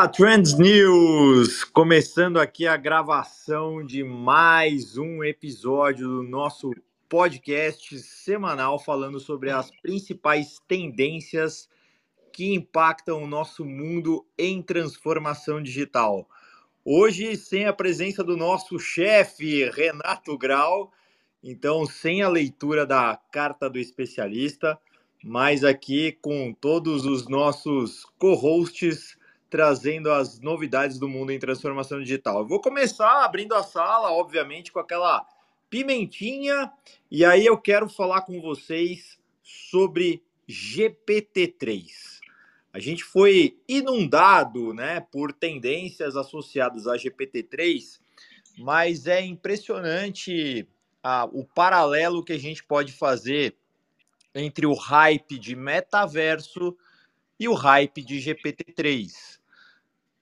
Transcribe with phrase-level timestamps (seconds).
[0.00, 1.62] Dia, Trends News!
[1.62, 6.70] Começando aqui a gravação de mais um episódio do nosso
[7.06, 11.68] podcast semanal falando sobre as principais tendências
[12.32, 16.26] que impactam o nosso mundo em transformação digital.
[16.82, 20.90] Hoje, sem a presença do nosso chefe, Renato Grau,
[21.42, 24.78] então, sem a leitura da carta do especialista,
[25.22, 29.09] mas aqui com todos os nossos co-hosts
[29.50, 32.38] trazendo as novidades do mundo em transformação digital.
[32.38, 35.26] Eu vou começar abrindo a sala, obviamente, com aquela
[35.68, 36.72] pimentinha,
[37.10, 42.20] e aí eu quero falar com vocês sobre GPT-3.
[42.72, 48.00] A gente foi inundado né, por tendências associadas a GPT-3,
[48.58, 50.66] mas é impressionante
[51.02, 53.56] ah, o paralelo que a gente pode fazer
[54.34, 56.76] entre o hype de metaverso
[57.38, 59.29] e o hype de GPT-3.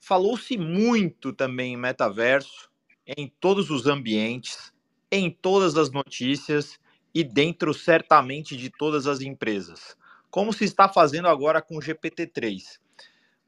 [0.09, 2.71] Falou-se muito também em metaverso,
[3.07, 4.73] em todos os ambientes,
[5.13, 6.81] em todas as notícias
[7.15, 9.95] e dentro certamente de todas as empresas,
[10.31, 12.79] como se está fazendo agora com o GPT-3.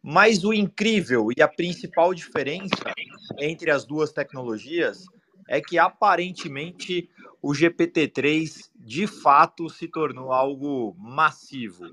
[0.02, 2.92] Mas o incrível e a principal diferença
[3.38, 5.06] entre as duas tecnologias
[5.48, 7.08] é que aparentemente
[7.40, 11.86] o GPT-3 de fato se tornou algo massivo.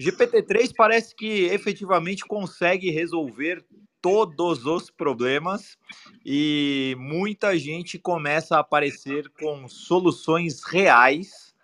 [0.00, 3.62] GPT-3 parece que efetivamente consegue resolver
[4.00, 5.76] todos os problemas
[6.24, 11.54] e muita gente começa a aparecer com soluções reais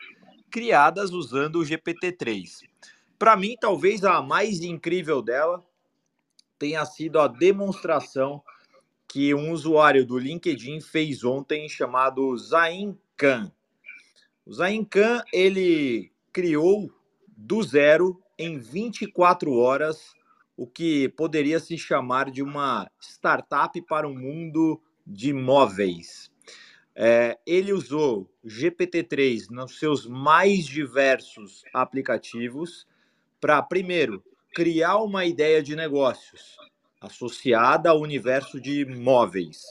[0.50, 2.62] criadas usando o GPT-3.
[3.18, 5.64] Para mim, talvez a mais incrível dela
[6.58, 8.42] tenha sido a demonstração
[9.08, 13.50] que um usuário do LinkedIn fez ontem chamado Zain Khan.
[14.44, 16.90] O Zain Khan, ele criou
[17.36, 20.14] do zero em 24 horas
[20.56, 26.30] o que poderia se chamar de uma startup para o mundo de móveis.
[26.94, 32.86] É, ele usou GPT-3 nos seus mais diversos aplicativos
[33.38, 34.24] para, primeiro,
[34.54, 36.56] criar uma ideia de negócios
[36.98, 39.62] associada ao universo de móveis.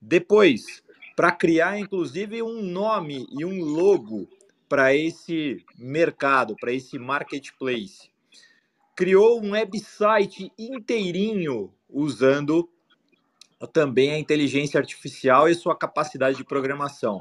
[0.00, 0.84] Depois,
[1.16, 4.28] para criar inclusive um nome e um logo
[4.68, 8.11] para esse mercado, para esse marketplace
[9.02, 12.70] criou um website inteirinho usando
[13.72, 17.20] também a inteligência artificial e sua capacidade de programação.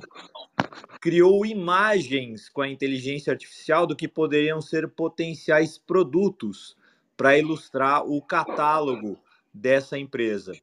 [1.01, 6.78] Criou imagens com a inteligência artificial do que poderiam ser potenciais produtos
[7.18, 9.19] para ilustrar o catálogo
[9.51, 10.54] dessa empresa.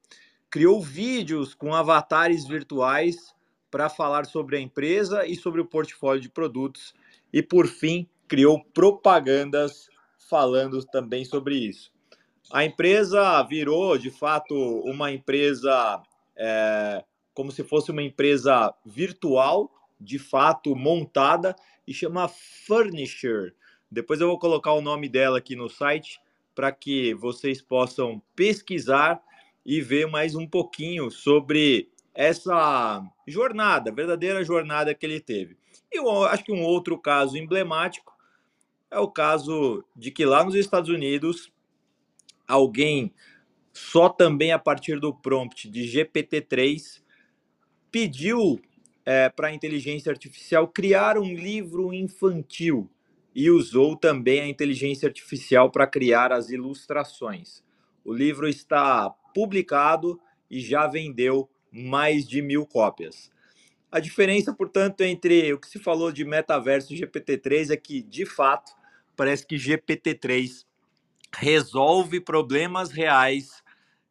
[0.49, 3.35] Criou vídeos com avatares virtuais
[3.73, 6.95] para falar sobre a empresa e sobre o portfólio de produtos.
[7.33, 9.89] E, por fim, criou propagandas
[10.29, 11.91] falando também sobre isso.
[12.53, 16.03] A empresa virou, de fato, uma empresa
[16.37, 17.05] é,
[17.35, 19.71] como se fosse uma empresa virtual,
[20.01, 21.55] de fato, montada,
[21.87, 23.55] e chama Furniture.
[23.91, 26.21] Depois eu vou colocar o nome dela aqui no site
[26.53, 29.23] para que vocês possam pesquisar
[29.65, 35.57] e ver mais um pouquinho sobre essa jornada, verdadeira jornada que ele teve.
[35.93, 38.18] E eu acho que um outro caso emblemático
[38.91, 41.53] é o caso de que lá nos Estados Unidos,
[42.47, 43.13] alguém
[43.73, 47.03] só também a partir do prompt de GPT-3
[47.91, 48.61] pediu
[49.05, 52.91] é, para a inteligência artificial criar um livro infantil
[53.35, 57.63] e usou também a inteligência artificial para criar as ilustrações.
[58.05, 60.21] O livro está publicado
[60.51, 63.31] e já vendeu mais de mil cópias.
[63.91, 68.27] A diferença, portanto, entre o que se falou de metaverso e GPT-3 é que, de
[68.27, 68.73] fato,
[69.19, 70.65] parece que GPT-3
[71.35, 73.65] resolve problemas reais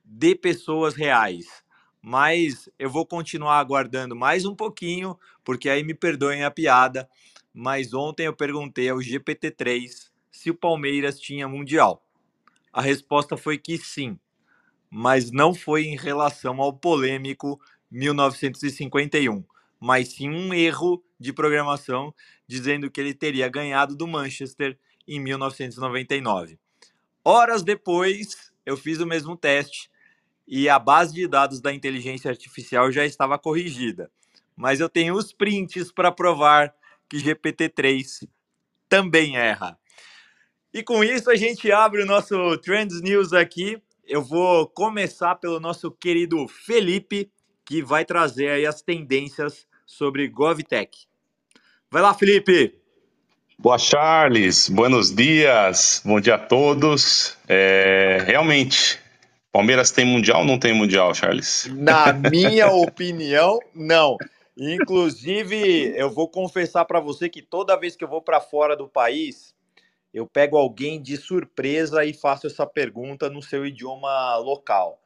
[0.04, 1.63] de pessoas reais.
[2.01, 7.09] Mas eu vou continuar aguardando mais um pouquinho, porque aí me perdoem a piada.
[7.54, 12.06] Mas ontem eu perguntei ao GPT-3 se o Palmeiras tinha Mundial.
[12.74, 14.19] A resposta foi que sim,
[14.89, 17.59] mas não foi em relação ao polêmico
[17.89, 19.44] 1951,
[19.80, 22.13] mas sim um erro de programação
[22.45, 24.77] dizendo que ele teria ganhado do Manchester
[25.07, 26.59] em 1999.
[27.24, 29.89] Horas depois, eu fiz o mesmo teste
[30.48, 34.09] e a base de dados da inteligência artificial já estava corrigida.
[34.56, 36.74] Mas eu tenho os prints para provar
[37.09, 38.27] que GPT-3
[38.89, 39.77] também erra.
[40.74, 43.81] E com isso a gente abre o nosso Trends News aqui.
[44.06, 47.31] Eu vou começar pelo nosso querido Felipe,
[47.65, 51.07] que vai trazer aí as tendências sobre GovTech.
[51.92, 52.87] Vai lá, Felipe!
[53.59, 54.69] Boa, Charles.
[54.69, 56.00] Buenos dias.
[56.06, 57.36] Bom dia a todos.
[57.48, 59.00] É, realmente,
[59.51, 61.68] Palmeiras tem mundial ou não tem mundial, Charles?
[61.74, 64.15] Na minha opinião, não.
[64.56, 68.88] Inclusive, eu vou confessar para você que toda vez que eu vou para fora do
[68.88, 69.56] país,
[70.13, 75.01] eu pego alguém de surpresa e faço essa pergunta no seu idioma local.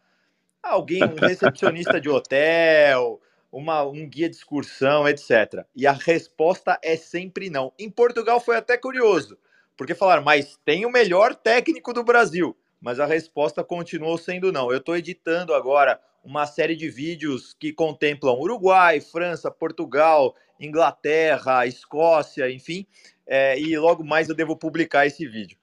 [0.61, 3.21] Alguém, um recepcionista de hotel,
[3.51, 5.65] uma, um guia de excursão, etc.
[5.75, 7.73] E a resposta é sempre não.
[7.77, 9.37] Em Portugal foi até curioso,
[9.75, 12.55] porque falaram, mas tem o melhor técnico do Brasil.
[12.79, 14.71] Mas a resposta continuou sendo não.
[14.71, 22.49] Eu estou editando agora uma série de vídeos que contemplam Uruguai, França, Portugal, Inglaterra, Escócia,
[22.49, 22.85] enfim.
[23.27, 25.57] É, e logo mais eu devo publicar esse vídeo.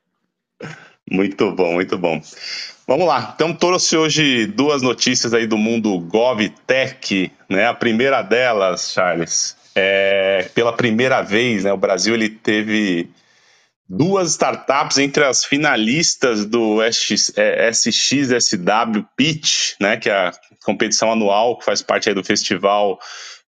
[1.11, 2.21] Muito bom, muito bom.
[2.87, 3.33] Vamos lá.
[3.35, 7.67] Então trouxe hoje duas notícias aí do mundo GovTech, né?
[7.67, 11.73] A primeira delas, Charles, é pela primeira vez, né?
[11.73, 13.11] O Brasil ele teve
[13.89, 17.37] duas startups entre as finalistas do SXSW
[19.01, 19.97] é, Pitch, né?
[19.97, 20.33] Que é a
[20.65, 22.99] competição anual que faz parte aí do festival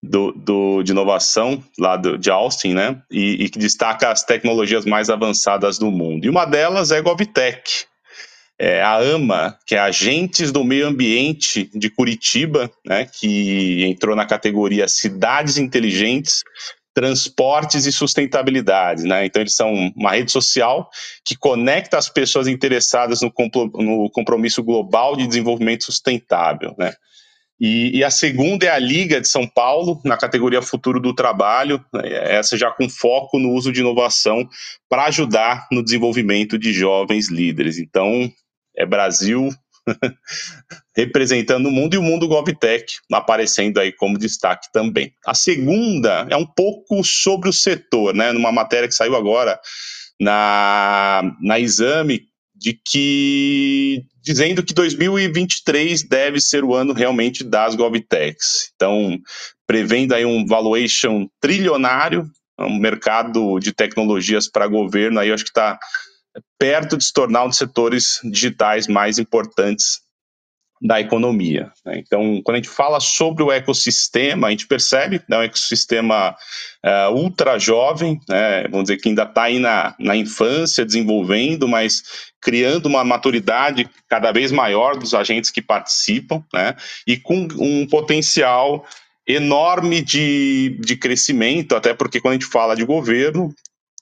[0.03, 3.03] do, do, de inovação lá do, de Austin, né?
[3.11, 6.25] E, e, que destaca as tecnologias mais avançadas do mundo.
[6.25, 7.87] E uma delas é GovTech.
[8.59, 14.27] É a AMA, que é Agentes do Meio Ambiente de Curitiba, né, que entrou na
[14.27, 16.43] categoria Cidades Inteligentes,
[16.93, 19.05] Transportes e Sustentabilidade.
[19.05, 19.25] Né?
[19.25, 20.91] Então, eles são uma rede social
[21.25, 23.33] que conecta as pessoas interessadas no,
[23.77, 26.75] no compromisso global de desenvolvimento sustentável.
[26.79, 26.93] Né?
[27.61, 31.85] E, e, a segunda é a Liga de São Paulo, na categoria Futuro do Trabalho,
[31.93, 32.03] né,
[32.37, 34.49] essa já com foco no uso de inovação
[34.89, 37.79] para ajudar no desenvolvimento de jovens líderes.
[37.79, 38.33] Então,
[38.75, 39.51] é Brasil
[40.97, 45.13] representando o mundo e o mundo GovTech aparecendo aí como destaque também.
[45.27, 49.61] A segunda é um pouco sobre o setor, né, numa matéria que saiu agora
[50.19, 52.23] na, na Exame,
[52.55, 58.71] de que dizendo que 2023 deve ser o ano realmente das GovTechs.
[58.75, 59.19] Então,
[59.67, 65.51] prevendo aí um valuation trilionário, um mercado de tecnologias para governo, aí eu acho que
[65.51, 65.79] está
[66.59, 70.01] perto de se tornar um dos setores digitais mais importantes
[70.81, 71.71] da economia.
[71.85, 71.99] Né?
[71.99, 75.43] Então, quando a gente fala sobre o ecossistema, a gente percebe que né, é um
[75.43, 76.35] ecossistema
[76.85, 78.63] uh, ultra jovem, né?
[78.69, 82.03] vamos dizer que ainda está aí na, na infância, desenvolvendo, mas
[82.41, 86.75] criando uma maturidade cada vez maior dos agentes que participam, né?
[87.07, 88.87] e com um potencial
[89.27, 93.55] enorme de, de crescimento, até porque quando a gente fala de governo,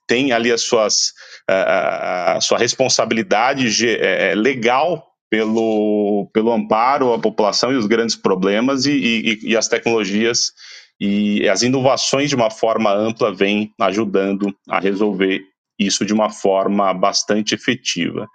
[0.07, 1.13] tem ali as suas,
[1.47, 8.87] a, a sua responsabilidade é, legal pelo, pelo amparo à população e os grandes problemas
[8.87, 10.53] e, e, e as tecnologias
[11.01, 15.41] e as inovações de uma forma ampla vêm ajudando a resolver
[15.79, 18.27] isso de uma forma bastante efetiva.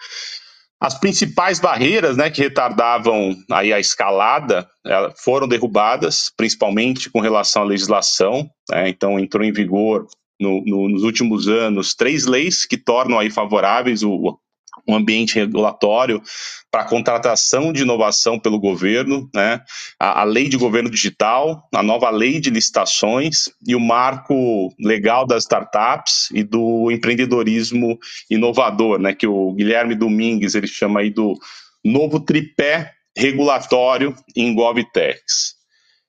[0.79, 4.67] As principais barreiras né, que retardavam aí a escalada
[5.23, 8.49] foram derrubadas, principalmente com relação à legislação.
[8.69, 10.05] Né, então, entrou em vigor
[10.39, 14.37] no, no, nos últimos anos três leis que tornam aí favoráveis o,
[14.87, 16.21] um ambiente regulatório
[16.71, 19.61] para contratação de inovação pelo governo, né?
[19.99, 25.25] A, a, lei de governo digital, a nova lei de licitações e o marco legal
[25.25, 27.97] das startups e do empreendedorismo
[28.29, 29.13] inovador, né?
[29.13, 31.37] Que o Guilherme Domingues ele chama aí do
[31.83, 35.63] novo tripé regulatório em GovTechs.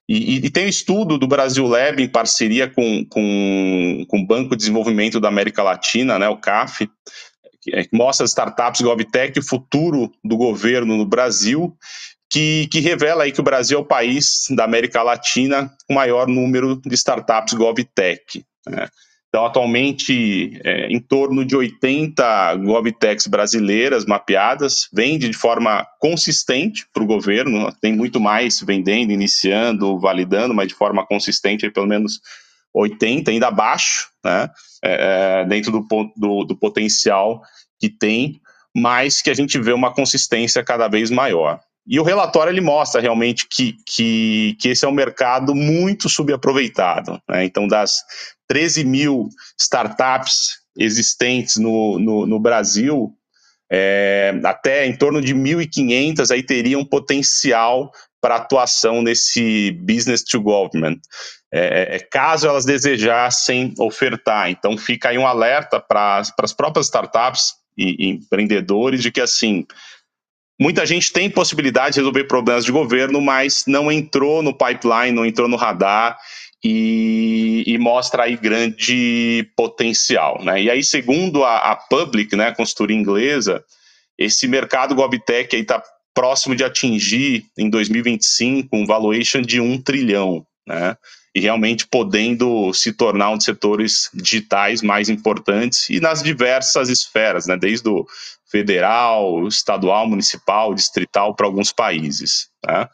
[0.09, 4.51] E, e, tem um estudo do Brasil Lab em parceria com, com, com o Banco
[4.51, 6.87] de Desenvolvimento da América Latina, né, o CAF,
[7.73, 11.77] é, que mostra startups GovTech, o futuro do governo no Brasil,
[12.31, 16.27] que, que, revela aí que o Brasil é o país da América Latina com maior
[16.27, 18.45] número de startups GovTech.
[18.67, 18.89] Né?
[19.35, 27.03] Então, atualmente, é, em torno de 80 GovTechs brasileiras mapeadas, vende de forma consistente para
[27.03, 32.21] o governo, tem muito mais vendendo, iniciando, validando, mas de forma consistente, pelo menos
[32.75, 34.51] 80, ainda abaixo, né,
[34.83, 37.41] é, é, dentro do, do, do potencial
[37.79, 38.41] que tem,
[38.77, 41.61] mas que a gente vê uma consistência cada vez maior.
[41.87, 47.21] E o relatório ele mostra realmente que, que, que esse é um mercado muito subaproveitado.
[47.29, 47.45] Né?
[47.45, 47.99] Então, das
[48.49, 49.29] 13 mil
[49.61, 53.13] startups existentes no, no, no Brasil,
[53.71, 60.99] é, até em torno de 1.500 aí teriam potencial para atuação nesse business to government,
[61.57, 64.51] é, é, caso elas desejassem ofertar.
[64.51, 69.65] Então fica aí um alerta para as próprias startups e, e empreendedores de que assim
[70.61, 75.25] muita gente tem possibilidade de resolver problemas de governo, mas não entrou no pipeline, não
[75.25, 76.19] entrou no radar
[76.65, 80.43] e, e, mostra aí grande potencial.
[80.43, 80.63] Né?
[80.63, 83.63] E aí, segundo a, a Public, né, a consultoria inglesa,
[84.19, 85.81] esse mercado GovTech está
[86.13, 90.97] próximo de atingir em 2025 um valuation de um trilhão, né?
[91.35, 97.47] E realmente podendo se tornar um dos setores digitais mais importantes e nas diversas esferas,
[97.47, 97.57] né?
[97.57, 98.07] Desde o
[98.55, 102.49] federal, estadual, municipal, distrital para alguns países.
[102.65, 102.89] Né?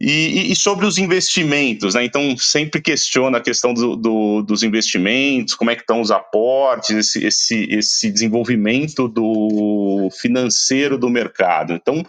[0.00, 2.04] E, e, sobre os investimentos, né?
[2.04, 6.90] Então sempre questiona a questão do, do, dos investimentos, como é que estão os aportes,
[6.96, 11.72] esse, esse, esse desenvolvimento do financeiro do mercado.
[11.72, 12.06] Então,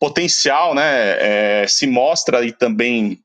[0.00, 1.62] potencial, né?
[1.62, 3.20] É, se mostra aí também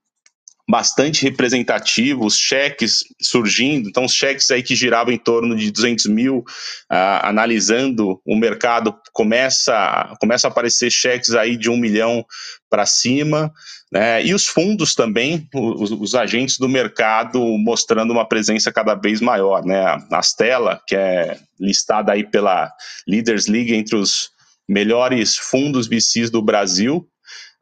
[0.70, 6.06] bastante representativo, os cheques surgindo, então os cheques aí que giravam em torno de 200
[6.06, 12.26] mil, uh, analisando o mercado, começa, começa a aparecer cheques aí de um milhão
[12.70, 13.52] para cima,
[13.92, 14.26] né?
[14.26, 19.66] e os fundos também, os, os, agentes do mercado mostrando uma presença cada vez maior,
[19.66, 19.82] né?
[19.86, 22.72] a Astela, que é listada aí pela
[23.08, 24.32] Leaders League entre os
[24.68, 27.08] melhores fundos VCs do Brasil,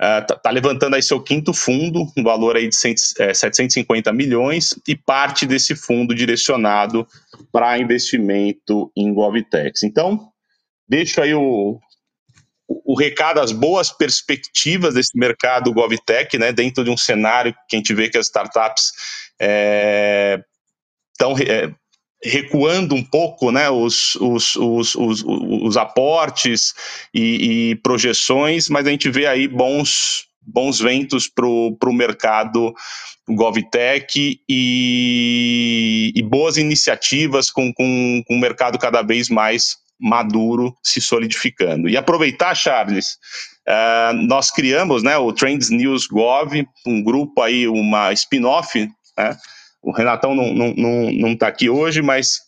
[0.01, 4.11] está uh, tá levantando aí seu quinto fundo, um valor aí de 100, é, 750
[4.11, 7.07] milhões, e parte desse fundo direcionado
[7.51, 9.83] para investimento em GovTechs.
[9.83, 10.31] Então,
[10.87, 11.79] deixo aí o,
[12.67, 17.77] o, recado, as boas perspectivas desse mercado GovTech, né, dentro de um cenário que a
[17.77, 18.91] gente vê que as startups
[21.13, 21.71] estão é,
[22.23, 26.73] recuando um pouco né, os, os, os, os, os aportes
[27.13, 32.73] e, e, projeções, mas a gente vê aí bons, bons ventos para o mercado
[33.27, 40.99] GovTech e, e boas iniciativas com, com, com o mercado cada vez mais maduro se
[40.99, 41.87] solidificando.
[41.87, 43.17] E aproveitar, Charles,
[43.67, 48.87] uh, nós criamos né, o Trends News Gov, um grupo aí, uma spin-off,
[49.17, 49.37] né,
[49.81, 52.39] o Renatão não está não, não, não tá aqui hoje, mas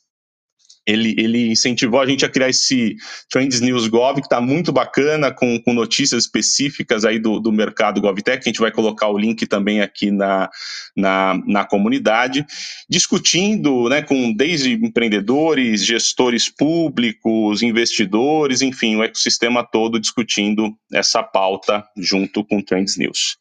[0.85, 2.95] ele, ele incentivou a gente a criar esse
[3.29, 8.01] Trends News Gov, que está muito bacana, com, com notícias específicas aí do, do mercado
[8.01, 10.49] GovTech, a gente vai colocar o link também aqui na,
[10.95, 12.45] na, na comunidade,
[12.89, 21.83] discutindo né, com desde empreendedores, gestores públicos, investidores, enfim, o ecossistema todo discutindo essa pauta
[21.97, 23.37] junto com o Trends News.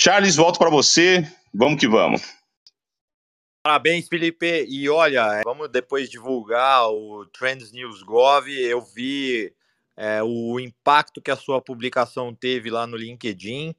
[0.00, 2.41] Charles, volto para você, vamos que vamos.
[3.62, 4.66] Parabéns, Felipe.
[4.68, 8.48] E olha, vamos depois divulgar o Trends News Gov.
[8.48, 9.54] Eu vi
[9.96, 13.72] é, o impacto que a sua publicação teve lá no LinkedIn.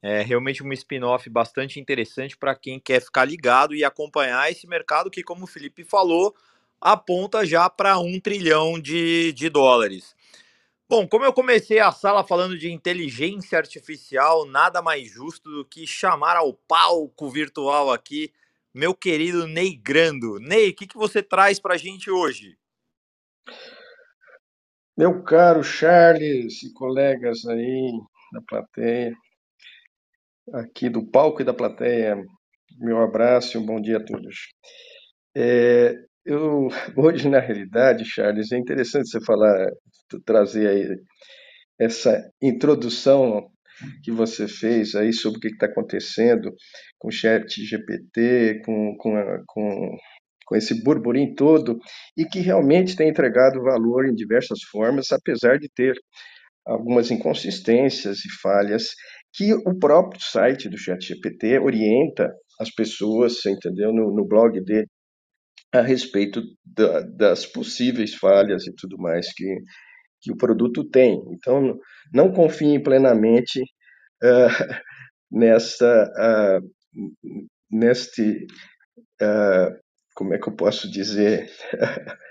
[0.00, 5.10] É realmente um spin-off bastante interessante para quem quer ficar ligado e acompanhar esse mercado
[5.10, 6.34] que, como o Felipe falou,
[6.80, 10.16] aponta já para um trilhão de, de dólares.
[10.88, 15.86] Bom, como eu comecei a sala falando de inteligência artificial, nada mais justo do que
[15.86, 18.32] chamar ao palco virtual aqui
[18.78, 20.38] meu querido Ney Grando.
[20.38, 22.56] Ney, o que, que você traz para a gente hoje?
[24.96, 27.90] Meu caro Charles e colegas aí
[28.32, 29.12] da plateia,
[30.52, 32.16] aqui do palco e da plateia,
[32.78, 34.36] meu abraço e um bom dia a todos.
[35.36, 35.94] É,
[36.24, 39.66] eu, hoje, na realidade, Charles, é interessante você falar,
[40.24, 40.96] trazer aí
[41.80, 43.50] essa introdução
[44.02, 46.52] que você fez aí sobre o que está acontecendo
[46.98, 49.12] com o chat GPT, com, com,
[49.46, 49.96] com,
[50.46, 51.78] com esse burburinho todo,
[52.16, 55.94] e que realmente tem entregado valor em diversas formas, apesar de ter
[56.66, 58.90] algumas inconsistências e falhas
[59.32, 64.88] que o próprio site do ChatGPT orienta as pessoas, entendeu, no, no blog dele,
[65.72, 69.44] a respeito da, das possíveis falhas e tudo mais que,
[70.20, 71.22] que o produto tem.
[71.30, 71.78] Então,
[72.12, 73.60] não confiem plenamente
[74.22, 74.74] uh,
[75.30, 76.70] nessa, uh,
[77.70, 78.46] neste,
[79.22, 79.78] uh,
[80.14, 81.50] como é que eu posso dizer,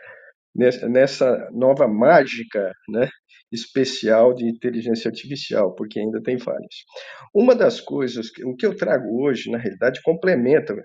[0.56, 3.08] nessa nova mágica né,
[3.52, 6.84] especial de inteligência artificial, porque ainda tem falhas.
[7.34, 10.76] Uma das coisas, o que eu trago hoje, na realidade, complementa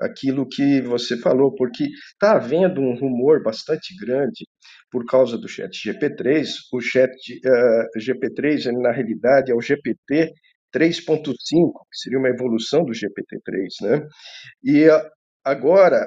[0.00, 4.46] aquilo que você falou, porque está havendo um rumor bastante grande
[4.90, 6.46] por causa do chat GP3.
[6.72, 10.32] O chat uh, GP3, ele, na realidade, é o GPT
[10.74, 11.32] 3.5,
[11.90, 14.06] que seria uma evolução do GPT-3, né?
[14.62, 14.86] E
[15.44, 16.06] agora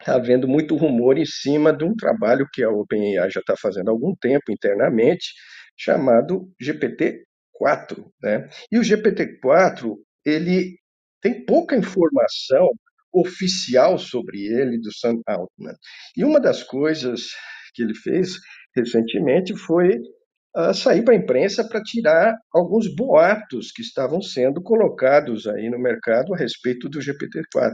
[0.00, 3.88] está havendo muito rumor em cima de um trabalho que a OpenAI já está fazendo
[3.88, 5.32] há algum tempo internamente,
[5.76, 8.48] chamado GPT-4, né?
[8.70, 10.76] E o GPT-4 ele
[11.20, 12.68] tem pouca informação
[13.12, 15.74] oficial sobre ele do Sam Altman.
[16.16, 17.22] E uma das coisas
[17.74, 18.36] que ele fez
[18.74, 19.98] recentemente foi
[20.56, 25.78] uh, sair para a imprensa para tirar alguns boatos que estavam sendo colocados aí no
[25.78, 27.72] mercado a respeito do GPT-4.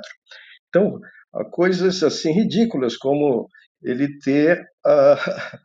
[0.68, 0.96] Então,
[1.34, 3.46] uh, coisas assim ridículas como
[3.82, 5.58] ele ter uh,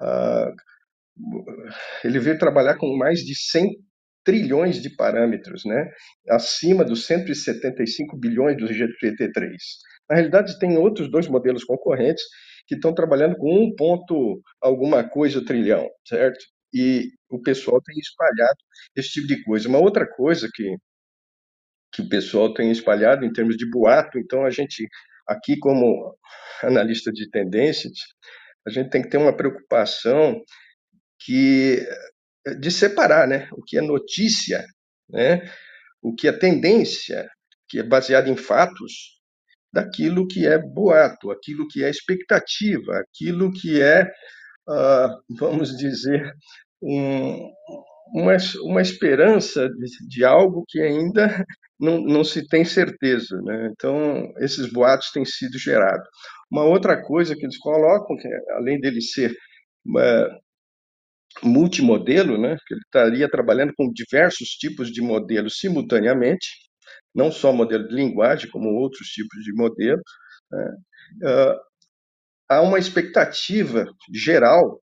[2.02, 3.70] ele veio trabalhar com mais de 100
[4.24, 5.90] trilhões de parâmetros, né?
[6.28, 9.56] acima dos 175 bilhões do GPT-3.
[10.08, 12.22] Na realidade, tem outros dois modelos concorrentes
[12.66, 16.38] que estão trabalhando com um ponto alguma coisa trilhão, certo?
[16.72, 18.58] E o pessoal tem espalhado
[18.96, 19.68] esse tipo de coisa.
[19.68, 20.76] Uma outra coisa que,
[21.92, 24.86] que o pessoal tem espalhado em termos de boato, então a gente,
[25.26, 26.16] aqui como
[26.62, 27.92] analista de tendências,
[28.66, 30.40] a gente tem que ter uma preocupação
[31.18, 31.86] que
[32.58, 34.64] de separar, né, o que é notícia,
[35.08, 35.50] né,
[36.02, 37.28] o que é tendência,
[37.68, 39.20] que é baseado em fatos,
[39.72, 44.04] daquilo que é boato, aquilo que é expectativa, aquilo que é,
[44.68, 46.32] uh, vamos dizer,
[46.82, 47.52] um,
[48.12, 51.44] uma, uma esperança de, de, algo que ainda
[51.78, 53.40] não, não se tem certeza.
[53.42, 53.70] Né?
[53.72, 56.08] Então, esses boatos têm sido gerados.
[56.50, 60.40] Uma outra coisa que eles colocam, que além dele ser uh,
[61.42, 66.48] multimodelo, né, que ele estaria trabalhando com diversos tipos de modelos simultaneamente,
[67.14, 70.02] não só modelo de linguagem, como outros tipos de modelos.
[70.50, 70.76] Né,
[71.24, 71.60] uh,
[72.48, 74.80] há uma expectativa geral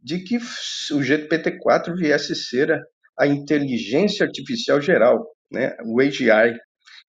[0.00, 2.80] de que o GPT-4 viesse ser a,
[3.20, 6.56] a, inteligência artificial geral, né, o AGI,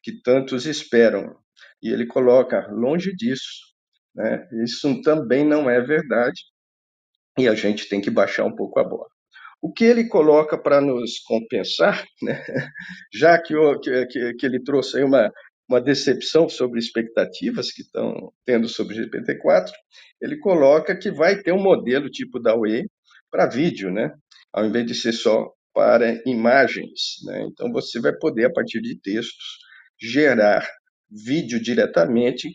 [0.01, 1.35] que tantos esperam.
[1.83, 3.69] E ele coloca longe disso.
[4.15, 6.41] Né, isso também não é verdade
[7.39, 9.07] e a gente tem que baixar um pouco a bola.
[9.61, 12.43] O que ele coloca para nos compensar, né,
[13.13, 15.31] já que, o, que, que, ele trouxe aí uma,
[15.69, 19.69] uma decepção sobre expectativas que estão tendo sobre o GPT-4,
[20.21, 22.85] ele coloca que vai ter um modelo tipo da UE
[23.29, 24.13] para vídeo, né,
[24.53, 27.17] ao invés de ser só para imagens.
[27.25, 27.45] Né?
[27.51, 29.59] Então, você vai poder, a partir de textos,
[30.01, 30.67] gerar
[31.09, 32.49] vídeo diretamente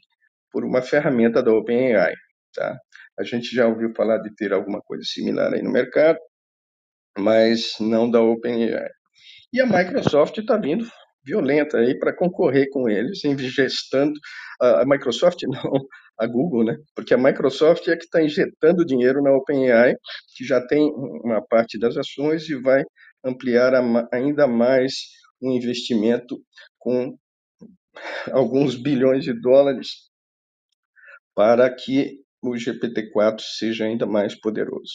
[0.50, 2.14] por uma ferramenta da OpenAI.
[2.54, 2.78] Tá?
[3.18, 6.18] A gente já ouviu falar de ter alguma coisa similar aí no mercado,
[7.18, 8.88] mas não da OpenAI.
[9.52, 10.84] E a Microsoft está vindo
[11.24, 14.12] violenta aí para concorrer com eles, ingestando
[14.60, 15.86] a Microsoft não,
[16.18, 16.76] a Google, né?
[16.94, 19.96] Porque a Microsoft é que está injetando dinheiro na OpenAI,
[20.36, 20.92] que já tem
[21.24, 22.84] uma parte das ações e vai
[23.24, 23.72] ampliar
[24.12, 24.92] ainda mais
[25.40, 26.38] o investimento
[26.78, 27.16] com
[28.30, 30.10] alguns bilhões de dólares
[31.34, 34.92] para que o GPT-4 seja ainda mais poderoso.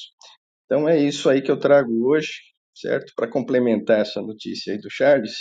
[0.66, 2.32] Então é isso aí que eu trago hoje,
[2.76, 3.14] certo?
[3.16, 5.34] Para complementar essa notícia aí do Charles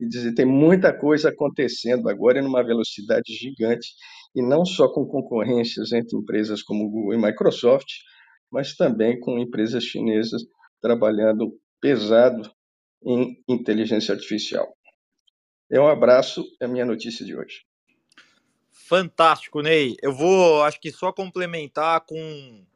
[0.00, 3.88] e dizer tem muita coisa acontecendo agora numa velocidade gigante
[4.34, 7.88] e não só com concorrências entre empresas como Google e Microsoft,
[8.50, 10.42] mas também com empresas chinesas
[10.80, 12.50] trabalhando pesado
[13.04, 14.66] em inteligência artificial.
[15.70, 17.62] É um abraço, é a minha notícia de hoje.
[18.86, 19.96] Fantástico, Ney.
[20.02, 22.66] Eu vou, acho que só complementar com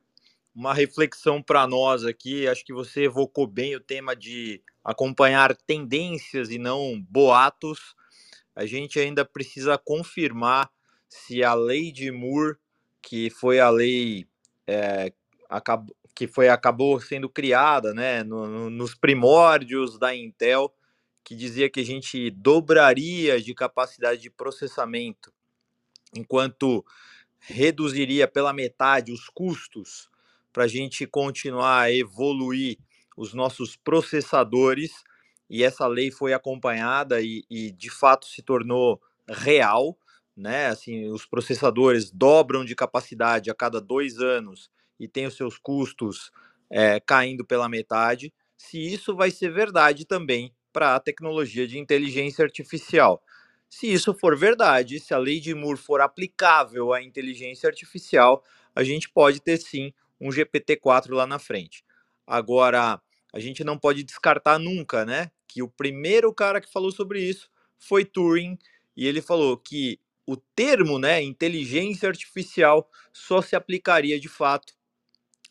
[0.55, 2.49] uma reflexão para nós aqui.
[2.49, 7.95] Acho que você evocou bem o tema de acompanhar tendências e não boatos.
[8.57, 10.71] A gente ainda precisa confirmar
[11.11, 12.57] se a lei de Moore,
[13.03, 14.27] que foi a lei
[14.67, 15.13] é,
[16.15, 20.75] que foi acabou sendo criada, né, no, no, nos primórdios da Intel,
[21.23, 25.31] que dizia que a gente dobraria de capacidade de processamento
[26.15, 26.85] enquanto
[27.41, 30.09] reduziria pela metade os custos
[30.53, 32.79] para a gente continuar a evoluir
[33.17, 34.93] os nossos processadores.
[35.49, 39.97] E essa lei foi acompanhada e, e de fato se tornou real.
[40.37, 40.67] Né?
[40.67, 46.31] Assim, os processadores dobram de capacidade a cada dois anos e têm os seus custos
[46.71, 48.33] é, caindo pela metade.
[48.57, 53.23] Se isso vai ser verdade também para a tecnologia de inteligência artificial.
[53.71, 58.43] Se isso for verdade, se a lei de Moore for aplicável à inteligência artificial,
[58.75, 61.85] a gente pode ter sim um GPT-4 lá na frente.
[62.27, 63.01] Agora,
[63.33, 67.51] a gente não pode descartar nunca, né, que o primeiro cara que falou sobre isso
[67.79, 68.59] foi Turing,
[68.97, 74.73] e ele falou que o termo, né, inteligência artificial só se aplicaria de fato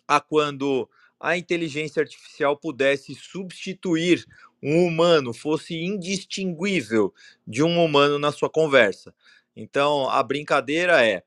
[0.08, 4.26] a quando a inteligência artificial pudesse substituir
[4.62, 7.14] um humano fosse indistinguível
[7.46, 9.14] de um humano na sua conversa.
[9.56, 11.24] Então, a brincadeira é: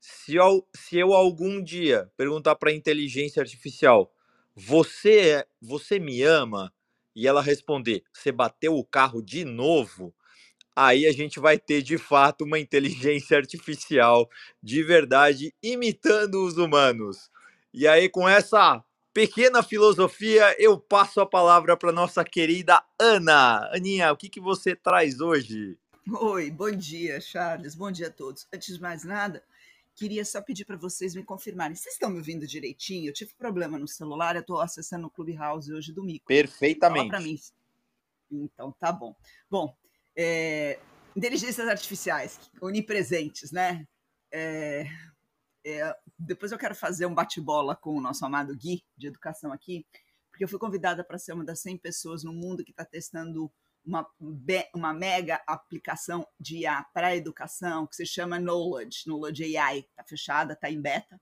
[0.00, 4.12] se eu, se eu algum dia perguntar para a inteligência artificial,
[4.54, 6.72] você, é, você me ama?
[7.14, 10.14] E ela responder, você bateu o carro de novo?
[10.74, 14.28] Aí a gente vai ter de fato uma inteligência artificial
[14.62, 17.30] de verdade imitando os humanos.
[17.72, 23.70] E aí, com essa pequena filosofia, eu passo a palavra para nossa querida Ana.
[23.72, 25.78] Aninha, o que, que você traz hoje?
[26.10, 27.74] Oi, bom dia, Charles.
[27.74, 28.46] Bom dia a todos.
[28.52, 29.42] Antes de mais nada,
[29.94, 31.76] queria só pedir para vocês me confirmarem.
[31.76, 33.08] Vocês estão me ouvindo direitinho?
[33.08, 36.26] Eu tive problema no celular, eu estou acessando o Clubhouse hoje do Mico.
[36.26, 37.08] Perfeitamente.
[37.08, 37.38] Para mim.
[38.30, 39.14] Então, tá bom.
[39.50, 39.76] Bom,
[40.16, 40.78] é,
[41.14, 43.86] inteligências artificiais, onipresentes, né?
[44.32, 44.86] É,
[45.64, 49.86] é, depois eu quero fazer um bate-bola com o nosso amado Gui, de educação aqui,
[50.30, 53.52] porque eu fui convidada para ser uma das 100 pessoas no mundo que está testando
[53.84, 54.06] uma,
[54.74, 60.04] uma mega aplicação de IA para a educação, que se chama Knowledge, Knowledge AI, está
[60.04, 61.20] fechada, está em beta,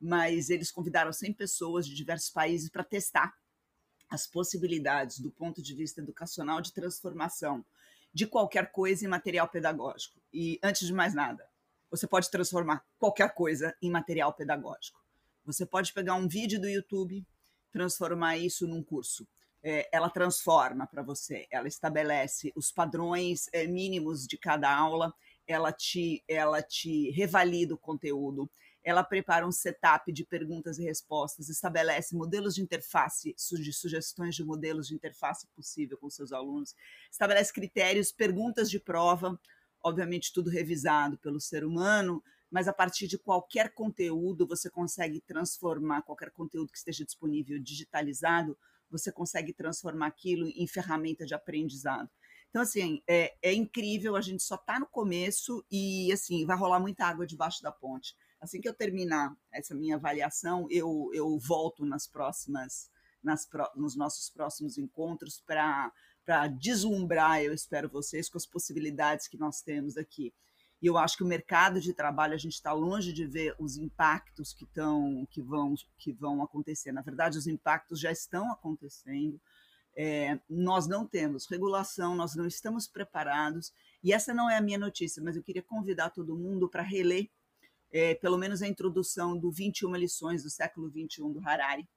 [0.00, 3.32] mas eles convidaram 100 pessoas de diversos países para testar
[4.08, 7.64] as possibilidades do ponto de vista educacional de transformação
[8.12, 10.20] de qualquer coisa em material pedagógico.
[10.32, 11.46] E antes de mais nada,
[11.90, 14.98] você pode transformar qualquer coisa em material pedagógico.
[15.44, 17.26] Você pode pegar um vídeo do YouTube,
[17.72, 19.26] transformar isso num curso.
[19.62, 25.12] É, ela transforma para você, ela estabelece os padrões é, mínimos de cada aula,
[25.46, 28.48] ela te, ela te revalida o conteúdo,
[28.84, 34.44] ela prepara um setup de perguntas e respostas, estabelece modelos de interface, de sugestões de
[34.44, 36.74] modelos de interface possível com seus alunos,
[37.10, 39.38] estabelece critérios, perguntas de prova,
[39.82, 46.02] obviamente tudo revisado pelo ser humano, mas a partir de qualquer conteúdo você consegue transformar
[46.02, 48.56] qualquer conteúdo que esteja disponível digitalizado,
[48.90, 52.10] você consegue transformar aquilo em ferramenta de aprendizado.
[52.48, 56.80] Então, assim, é, é incrível, a gente só está no começo e, assim, vai rolar
[56.80, 58.16] muita água debaixo da ponte.
[58.40, 62.90] Assim que eu terminar essa minha avaliação, eu, eu volto nas próximas,
[63.22, 65.92] nas, nos nossos próximos encontros para
[66.58, 70.32] deslumbrar, eu espero vocês, com as possibilidades que nós temos aqui.
[70.80, 73.76] E eu acho que o mercado de trabalho, a gente está longe de ver os
[73.76, 76.92] impactos que, tão, que, vão, que vão acontecer.
[76.92, 79.40] Na verdade, os impactos já estão acontecendo.
[79.96, 83.72] É, nós não temos regulação, nós não estamos preparados.
[84.04, 87.28] E essa não é a minha notícia, mas eu queria convidar todo mundo para reler
[87.90, 91.88] é, pelo menos a introdução do 21 lições do século 21 do Harari,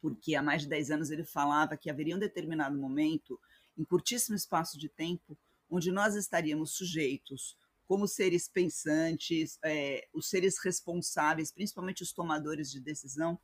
[0.00, 3.38] porque há mais de 10 anos ele falava que haveria um determinado momento,
[3.76, 5.36] em curtíssimo espaço de tempo,
[5.70, 12.80] onde nós estaríamos sujeitos, como seres pensantes, é, os seres responsáveis, principalmente os tomadores de
[12.80, 13.38] decisão,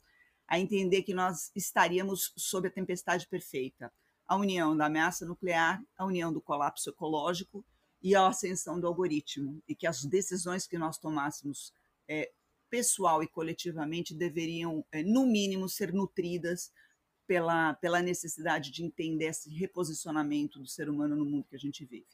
[0.48, 3.92] a entender que nós estaríamos sob a tempestade perfeita.
[4.26, 7.64] A união da ameaça nuclear, a união do colapso ecológico
[8.02, 11.72] e a ascensão do algoritmo, e que as decisões que nós tomássemos
[12.08, 12.32] é,
[12.68, 16.72] pessoal e coletivamente deveriam, é, no mínimo, ser nutridas
[17.32, 21.82] pela, pela necessidade de entender esse reposicionamento do ser humano no mundo que a gente
[21.82, 22.04] vive.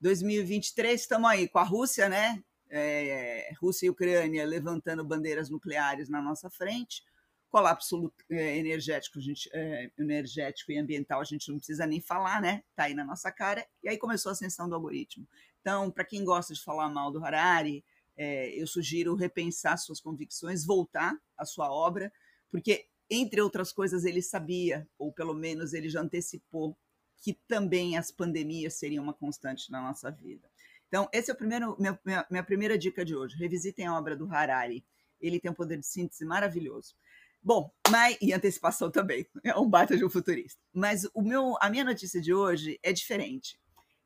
[0.00, 2.42] 2023, estamos aí com a Rússia, né?
[2.70, 7.04] É, Rússia e Ucrânia levantando bandeiras nucleares na nossa frente,
[7.50, 12.62] colapso é, energético, gente, é, energético e ambiental, a gente não precisa nem falar, né?
[12.70, 13.66] Está aí na nossa cara.
[13.82, 15.28] E aí começou a ascensão do algoritmo.
[15.60, 17.84] Então, para quem gosta de falar mal do Harari,
[18.16, 22.10] é, eu sugiro repensar suas convicções, voltar à sua obra,
[22.50, 26.76] porque, entre outras coisas, ele sabia, ou pelo menos ele já antecipou,
[27.16, 30.48] que também as pandemias seriam uma constante na nossa vida.
[30.88, 33.36] Então, esse é o primeiro, minha, minha, minha primeira dica de hoje.
[33.36, 34.84] Revisitem a obra do Harari.
[35.20, 36.94] Ele tem um poder de síntese maravilhoso.
[37.42, 40.60] Bom, mas, e antecipação também, é um baita de um futurista.
[40.72, 43.58] Mas o meu, a minha notícia de hoje é diferente.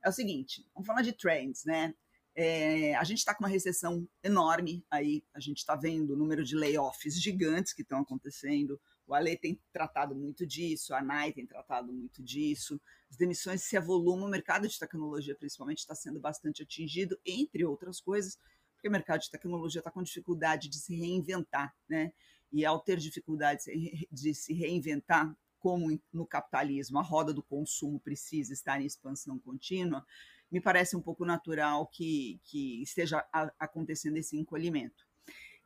[0.04, 1.94] É o seguinte, vamos falar de trends, né?
[2.34, 6.42] É, a gente está com uma recessão enorme aí, a gente está vendo o número
[6.42, 8.80] de layoffs gigantes que estão acontecendo.
[9.12, 12.80] O Ale tem tratado muito disso, a NAI tem tratado muito disso.
[13.10, 18.00] As demissões se avolumam, o mercado de tecnologia, principalmente, está sendo bastante atingido, entre outras
[18.00, 18.38] coisas,
[18.72, 22.10] porque o mercado de tecnologia está com dificuldade de se reinventar, né?
[22.50, 23.64] e ao ter dificuldade
[24.10, 30.06] de se reinventar, como no capitalismo a roda do consumo precisa estar em expansão contínua,
[30.50, 33.22] me parece um pouco natural que, que esteja
[33.58, 35.06] acontecendo esse encolhimento.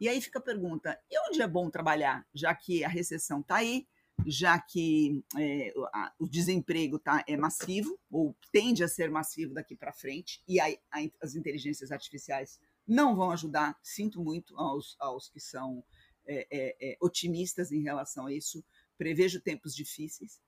[0.00, 3.56] E aí fica a pergunta: e onde é bom trabalhar, já que a recessão está
[3.56, 3.86] aí,
[4.24, 9.76] já que é, a, o desemprego tá, é massivo, ou tende a ser massivo daqui
[9.76, 10.66] para frente, e a,
[11.20, 15.84] as inteligências artificiais não vão ajudar, sinto muito aos, aos que são
[16.26, 18.64] é, é, é, otimistas em relação a isso,
[18.96, 20.40] prevejo tempos difíceis.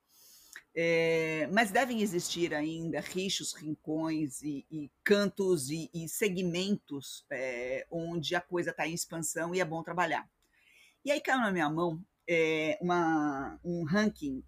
[0.74, 8.34] É, mas devem existir ainda rixos, rincões e, e cantos e, e segmentos é, onde
[8.34, 10.28] a coisa está em expansão e é bom trabalhar.
[11.04, 14.42] E aí caiu na minha mão é, uma, um ranking,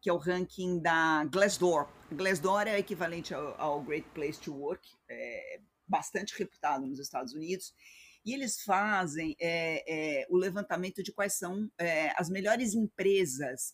[0.00, 1.88] que é o ranking da Glassdoor.
[2.12, 4.88] Glassdoor é equivalente ao, ao Great Place to Work,
[5.86, 7.74] bastante reputado nos Estados Unidos,
[8.24, 9.84] e eles fazem é,
[10.22, 13.72] é, o levantamento de quais são é, as melhores empresas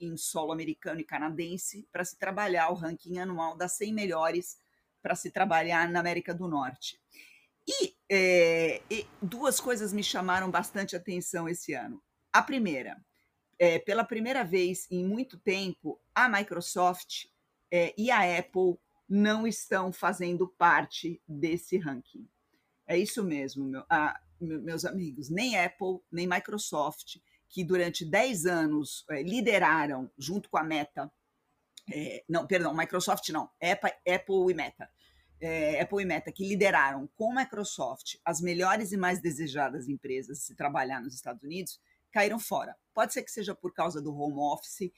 [0.00, 4.56] em solo americano e canadense para se trabalhar o ranking anual das 100 melhores
[5.02, 7.00] para se trabalhar na América do Norte.
[7.66, 12.02] E, e, duas coisas me chamaram bastante atenção esse ano.
[12.32, 12.96] A primeira,
[13.84, 17.26] pela primeira vez em muito tempo, a Microsoft
[17.96, 22.28] e a Apple não estão fazendo parte desse ranking.
[22.88, 25.28] É isso mesmo, meu, ah, meus amigos.
[25.28, 31.12] Nem Apple, nem Microsoft, que durante 10 anos é, lideraram, junto com a Meta,
[31.92, 34.90] é, não, perdão, Microsoft não, Apple, e Meta.
[35.40, 40.54] É, Apple e Meta, que lideraram com Microsoft as melhores e mais desejadas empresas se
[40.54, 41.78] trabalhar nos Estados Unidos,
[42.10, 42.74] caíram fora.
[42.94, 44.90] Pode ser que seja por causa do home office,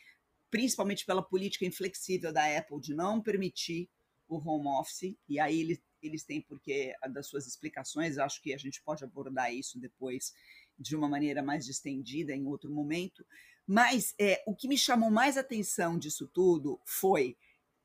[0.48, 3.88] principalmente pela política inflexível da Apple de não permitir
[4.28, 8.58] o home office, e aí eles eles têm porque das suas explicações, acho que a
[8.58, 10.32] gente pode abordar isso depois
[10.78, 13.24] de uma maneira mais distendida em outro momento.
[13.66, 17.36] Mas é, o que me chamou mais atenção disso tudo foi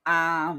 [0.04, 0.56] a,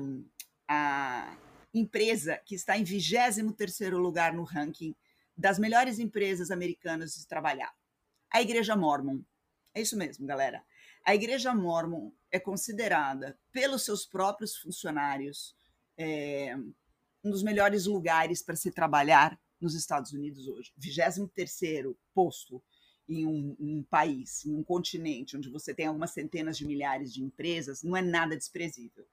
[0.68, 1.36] a
[1.72, 4.94] empresa que está em 23 lugar no ranking
[5.36, 7.72] das melhores empresas americanas de trabalhar.
[8.30, 9.20] A Igreja Mormon.
[9.74, 10.64] É isso mesmo, galera.
[11.04, 15.54] A Igreja Mormon é considerada pelos seus próprios funcionários
[15.96, 16.56] é,
[17.26, 20.72] um dos melhores lugares para se trabalhar nos Estados Unidos hoje.
[20.76, 22.62] 23 posto
[23.08, 27.22] em um, um, país, em um continente, onde você tem algumas centenas de milhares de
[27.22, 29.06] empresas, não é nada desprezível.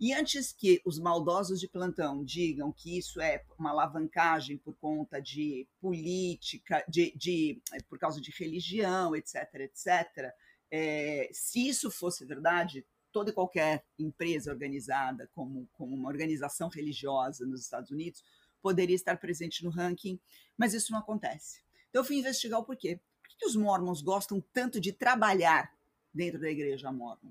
[0.00, 5.20] E antes que os maldosos de plantão digam que isso é uma alavancagem por conta
[5.20, 10.32] de política, de, de por causa de religião, etc., etc.,
[10.70, 17.46] é, se isso fosse verdade, toda e qualquer empresa organizada como, como uma organização religiosa
[17.46, 18.22] nos Estados Unidos
[18.60, 20.18] poderia estar presente no ranking,
[20.56, 21.60] mas isso não acontece.
[21.88, 23.00] Então eu fui investigar o porquê.
[23.22, 25.72] Por que os mormons gostam tanto de trabalhar
[26.12, 27.30] dentro da igreja mormon?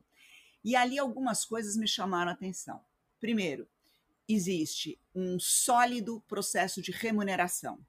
[0.63, 2.81] E ali algumas coisas me chamaram a atenção.
[3.19, 3.67] Primeiro,
[4.27, 7.79] existe um sólido processo de remuneração.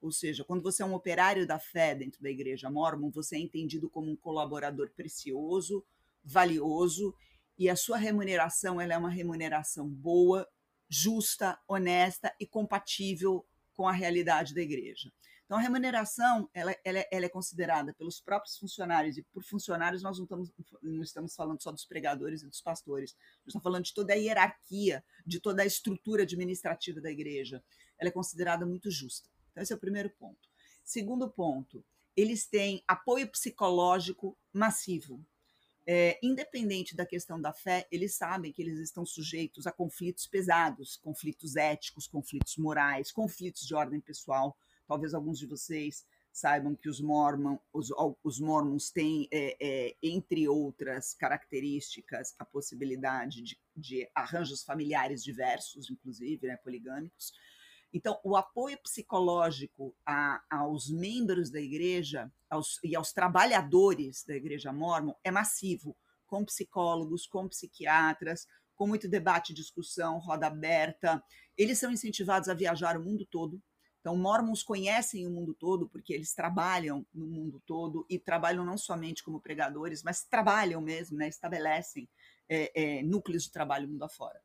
[0.00, 3.40] Ou seja, quando você é um operário da fé dentro da igreja mormon, você é
[3.40, 5.84] entendido como um colaborador precioso,
[6.22, 7.14] valioso
[7.58, 10.48] e a sua remuneração ela é uma remuneração boa,
[10.88, 13.44] justa, honesta e compatível
[13.74, 15.12] com a realidade da igreja.
[15.44, 20.18] Então, a remuneração ela, ela, ela, é considerada pelos próprios funcionários, e por funcionários nós
[20.18, 23.94] não estamos, não estamos falando só dos pregadores e dos pastores, nós estamos falando de
[23.94, 27.64] toda a hierarquia, de toda a estrutura administrativa da igreja.
[27.98, 29.30] Ela é considerada muito justa.
[29.50, 30.48] Então, esse é o primeiro ponto.
[30.84, 31.82] Segundo ponto,
[32.14, 35.24] eles têm apoio psicológico massivo
[35.90, 40.98] é, independente da questão da fé, eles sabem que eles estão sujeitos a conflitos pesados,
[40.98, 44.54] conflitos éticos, conflitos morais, conflitos de ordem pessoal.
[44.86, 47.88] Talvez alguns de vocês saibam que os, mormon, os,
[48.22, 55.88] os mormons têm, é, é, entre outras características, a possibilidade de, de arranjos familiares diversos,
[55.88, 57.32] inclusive né, poligâmicos.
[57.92, 64.72] Então, o apoio psicológico a, aos membros da igreja aos, e aos trabalhadores da igreja
[64.72, 65.96] mormon é massivo,
[66.26, 71.22] com psicólogos, com psiquiatras, com muito debate, discussão, roda aberta.
[71.56, 73.60] Eles são incentivados a viajar o mundo todo.
[74.00, 78.78] Então, mormons conhecem o mundo todo porque eles trabalham no mundo todo e trabalham não
[78.78, 81.26] somente como pregadores, mas trabalham mesmo, né?
[81.28, 82.08] estabelecem
[82.48, 84.40] é, é, núcleos de trabalho mundo afora.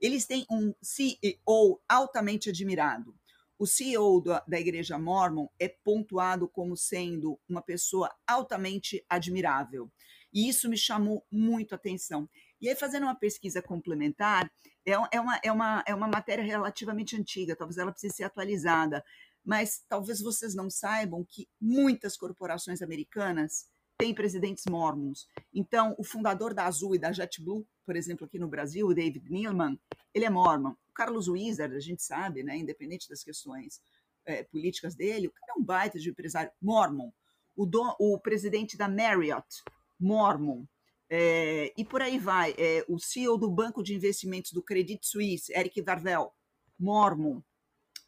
[0.00, 3.14] Eles têm um CEO altamente admirado.
[3.58, 9.90] O CEO da, da Igreja Mormon é pontuado como sendo uma pessoa altamente admirável.
[10.32, 12.28] E isso me chamou muito a atenção.
[12.60, 14.50] E aí, fazendo uma pesquisa complementar,
[14.84, 19.02] é, é, uma, é, uma, é uma matéria relativamente antiga, talvez ela precise ser atualizada,
[19.44, 25.26] mas talvez vocês não saibam que muitas corporações americanas têm presidentes mormons.
[25.54, 29.30] Então, o fundador da Azul e da JetBlue, por exemplo, aqui no Brasil, o David
[29.30, 29.78] Neilman,
[30.12, 30.72] ele é mormon.
[30.90, 33.80] O Carlos Wizard, a gente sabe, né, independente das questões
[34.26, 37.10] é, políticas dele, o cara é um baita de empresário mormon.
[37.54, 39.62] O, do, o presidente da Marriott,
[39.98, 40.64] mormon.
[41.08, 42.54] É, e por aí vai.
[42.58, 46.32] É, o CEO do Banco de Investimentos do Credit Suisse, Eric Varvel,
[46.78, 47.40] mormon.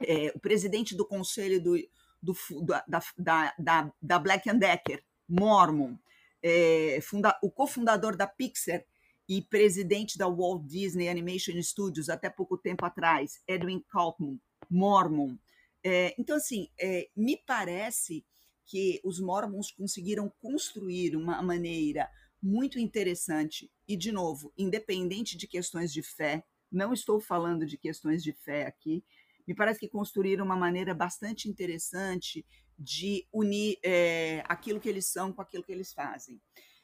[0.01, 1.77] É, o presidente do conselho do,
[2.23, 2.35] do,
[2.67, 2.85] da,
[3.17, 5.97] da, da, da Black Decker, Mormon,
[6.43, 8.85] é, funda, o cofundador da Pixar
[9.29, 15.37] e presidente da Walt Disney Animation Studios até pouco tempo atrás, Edwin Kaufman, Mormon.
[15.85, 18.25] É, então, assim, é, me parece
[18.65, 22.09] que os Mormons conseguiram construir uma maneira
[22.43, 28.23] muito interessante e, de novo, independente de questões de fé, não estou falando de questões
[28.23, 29.05] de fé aqui,
[29.47, 32.45] me parece que construíram uma maneira bastante interessante
[32.79, 36.41] de unir é, aquilo que eles são com aquilo que eles fazem.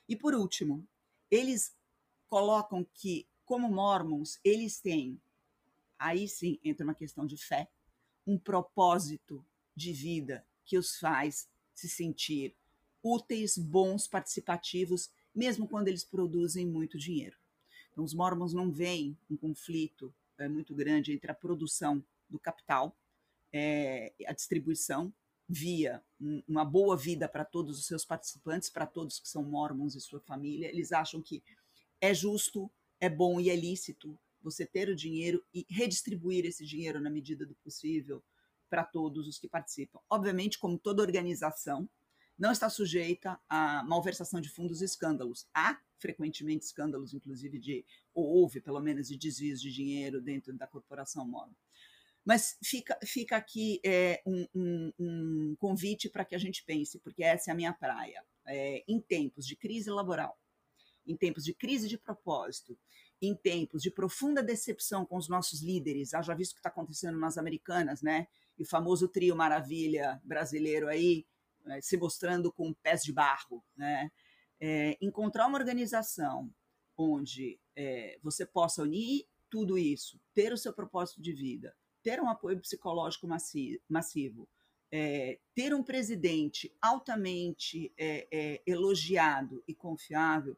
[0.09, 0.87] E por último,
[1.31, 1.75] eles
[2.35, 5.21] colocam que, como mormons, eles têm,
[5.97, 7.71] aí sim entra uma questão de fé,
[8.27, 12.53] um propósito de vida que os faz se sentir
[13.05, 17.37] úteis, bons, participativos, mesmo quando eles produzem muito dinheiro.
[17.93, 22.97] Então, os mormons não veem um conflito é, muito grande entre a produção do capital,
[23.53, 25.15] é, a distribuição,
[25.49, 26.03] via
[26.49, 30.19] uma boa vida para todos os seus participantes, para todos que são mormons e sua
[30.19, 30.67] família.
[30.67, 31.45] Eles acham que
[32.05, 37.01] é justo, é bom e é lícito você ter o dinheiro e redistribuir esse dinheiro
[37.01, 38.23] na medida do possível
[38.69, 40.01] para todos os que participam.
[40.11, 41.89] Obviamente, como toda organização,
[42.39, 45.47] não está sujeita a malversação de fundos e escândalos.
[45.55, 50.67] Há frequentemente escândalos, inclusive de, ou houve pelo menos de desvios de dinheiro dentro da
[50.67, 51.55] corporação Mormon.
[52.23, 57.23] Mas fica, fica aqui é, um, um, um, convite para que a gente pense, porque
[57.23, 58.23] essa é a minha praia.
[58.47, 60.39] É, em tempos de crise laboral,
[61.07, 62.79] em tempos de crise de propósito,
[63.21, 67.19] em tempos de profunda decepção com os nossos líderes, já visto o que está acontecendo
[67.19, 68.27] nas americanas, né?
[68.59, 71.27] E o famoso trio maravilha brasileiro aí,
[71.65, 74.11] né, se mostrando com pés de barro, né?
[74.61, 76.53] É, encontrar uma organização
[76.97, 82.29] onde é, você possa unir tudo isso, ter o seu propósito de vida, ter um
[82.29, 83.27] apoio psicológico
[83.89, 84.49] massivo,
[84.93, 90.57] é, ter um presidente altamente é, é, elogiado e confiável,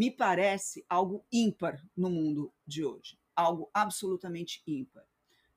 [0.00, 5.06] me parece algo ímpar no mundo de hoje, algo absolutamente ímpar.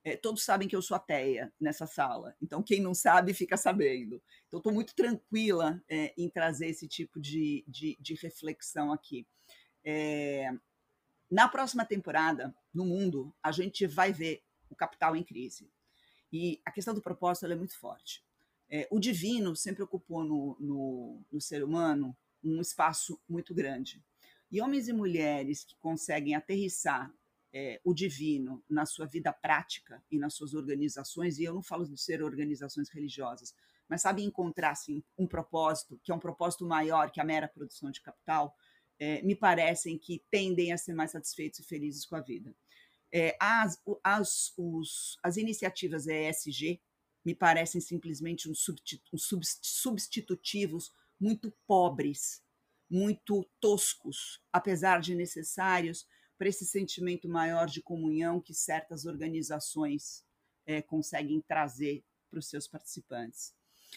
[0.04, 4.22] É, todos sabem que eu sou ateia nessa sala, então quem não sabe fica sabendo.
[4.46, 9.26] Então, estou muito tranquila é, em trazer esse tipo de, de, de reflexão aqui.
[9.82, 10.52] É,
[11.32, 15.72] na próxima temporada, no mundo, a gente vai ver o capital em crise.
[16.34, 18.22] E a questão do propósito é muito forte.
[18.70, 22.14] É, o divino sempre ocupou no, no, no ser humano
[22.44, 24.04] um espaço muito grande.
[24.54, 27.12] E homens e mulheres que conseguem aterrissar
[27.52, 31.88] é, o divino na sua vida prática e nas suas organizações, e eu não falo
[31.88, 33.56] de ser organizações religiosas,
[33.90, 37.90] mas sabe encontrar assim, um propósito, que é um propósito maior que a mera produção
[37.90, 38.56] de capital,
[39.00, 42.56] é, me parecem que tendem a ser mais satisfeitos e felizes com a vida.
[43.12, 46.80] É, as, as, os, as iniciativas ESG
[47.26, 48.64] me parecem simplesmente uns
[49.64, 52.43] substitutivos muito pobres,
[52.94, 60.24] muito toscos, apesar de necessários para esse sentimento maior de comunhão que certas organizações
[60.64, 63.56] é, conseguem trazer para os seus participantes.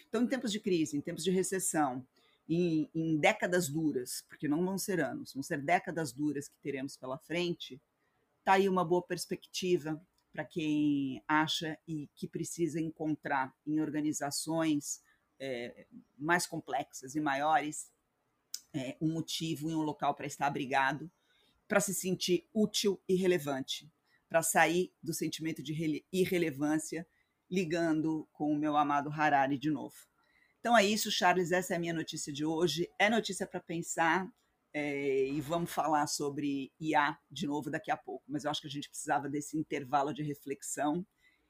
[0.08, 2.06] Então, em tempos de crise, em tempos de recessão,
[2.48, 6.96] em, em décadas duras, porque não vão ser anos, vão ser décadas duras que teremos
[6.96, 7.78] pela frente,
[8.38, 10.00] está aí uma boa perspectiva
[10.32, 15.02] para quem acha e que precisa encontrar em organizações
[15.38, 15.86] é,
[16.16, 17.94] mais complexas e maiores
[18.76, 21.10] é, um motivo e um local para estar abrigado
[21.68, 23.90] para se sentir útil e relevante,
[24.28, 27.06] para sair do sentimento de irrelevância,
[27.50, 29.94] ligando com o meu amado Harari de novo.
[30.60, 31.52] Então é isso, Charles.
[31.52, 32.88] Essa é a minha notícia de hoje.
[32.98, 34.28] É notícia para pensar
[34.72, 38.24] é, e vamos falar sobre IA de novo daqui a pouco.
[38.28, 41.06] Mas eu acho que a gente precisava desse intervalo de reflexão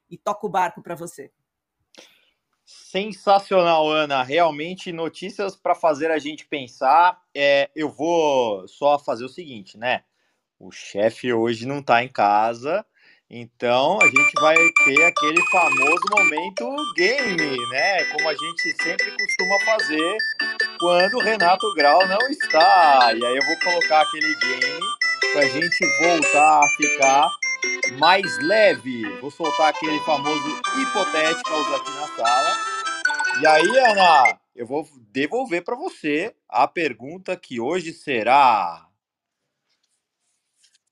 [0.09, 1.31] e toca o barco para você.
[2.67, 4.21] Sensacional, Ana.
[4.23, 7.17] Realmente notícias para fazer a gente pensar.
[7.33, 10.03] É, eu vou só fazer o seguinte, né?
[10.59, 12.85] O chefe hoje não está em casa,
[13.29, 18.03] então a gente vai ter aquele famoso momento game, né?
[18.11, 20.17] Como a gente sempre costuma fazer
[20.77, 23.13] quando o Renato Grau não está.
[23.13, 24.85] E aí eu vou colocar aquele game
[25.31, 27.29] para a gente voltar a ficar
[27.99, 29.03] mais leve.
[29.19, 30.47] Vou soltar aquele famoso
[30.81, 32.57] hipotéticos aqui na sala.
[33.41, 38.87] E aí, Ana, eu vou devolver para você a pergunta que hoje será.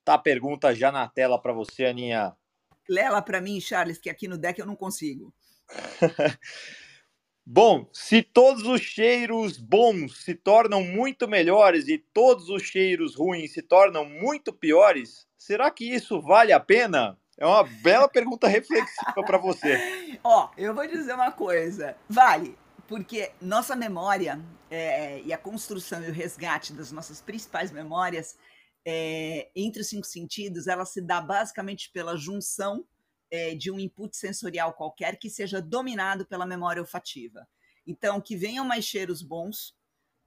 [0.04, 2.36] Tá a pergunta já na tela para você, Aninha.
[2.88, 5.34] Lela para mim, Charles, que aqui no deck eu não consigo.
[7.44, 13.52] Bom, se todos os cheiros bons se tornam muito melhores e todos os cheiros ruins
[13.52, 17.16] se tornam muito piores, será que isso vale a pena?
[17.38, 19.76] É uma bela pergunta reflexiva para você.
[20.24, 21.96] Ó, eu vou dizer uma coisa.
[22.08, 28.36] Vale, porque nossa memória é, e a construção e o resgate das nossas principais memórias
[28.84, 32.84] é, entre os cinco sentidos, ela se dá basicamente pela junção
[33.30, 37.46] é, de um input sensorial qualquer que seja dominado pela memória olfativa.
[37.86, 39.76] Então, que venham mais cheiros bons,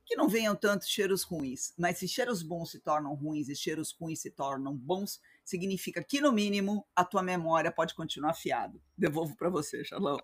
[0.10, 3.92] que não venham tantos cheiros ruins, mas se cheiros bons se tornam ruins e cheiros
[3.92, 8.82] ruins se tornam bons, significa que, no mínimo, a tua memória pode continuar afiado.
[8.98, 10.18] Devolvo para você, Shalom.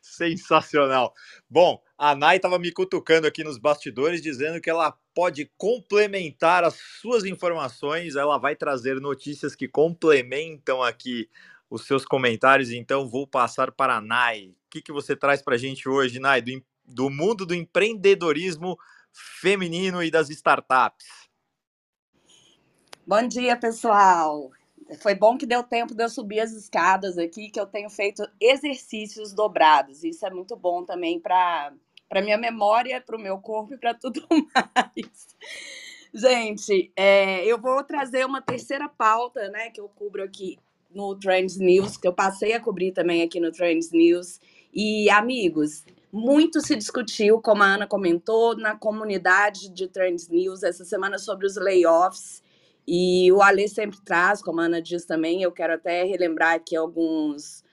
[0.00, 1.12] Sensacional.
[1.50, 6.78] Bom, a Nai estava me cutucando aqui nos bastidores, dizendo que ela pode complementar as
[7.00, 11.28] suas informações, ela vai trazer notícias que complementam aqui
[11.68, 14.50] os seus comentários, então vou passar para a Nai.
[14.50, 18.78] O que, que você traz para a gente hoje, Nai, do, do mundo do empreendedorismo
[19.14, 21.06] feminino e das startups.
[23.06, 24.50] Bom dia, pessoal.
[25.00, 28.26] Foi bom que deu tempo de eu subir as escadas aqui, que eu tenho feito
[28.40, 30.04] exercícios dobrados.
[30.04, 31.72] Isso é muito bom também para
[32.08, 35.26] para minha memória, para o meu corpo e para tudo mais.
[36.12, 40.56] Gente, é, eu vou trazer uma terceira pauta, né, que eu cubro aqui
[40.94, 44.38] no Trends News, que eu passei a cobrir também aqui no Trends News.
[44.72, 45.84] E amigos,
[46.14, 51.44] muito se discutiu, como a Ana comentou, na comunidade de Trends News essa semana sobre
[51.44, 52.40] os layoffs.
[52.86, 56.76] E o Ale sempre traz, como a Ana diz também, eu quero até relembrar aqui
[56.76, 57.64] alguns,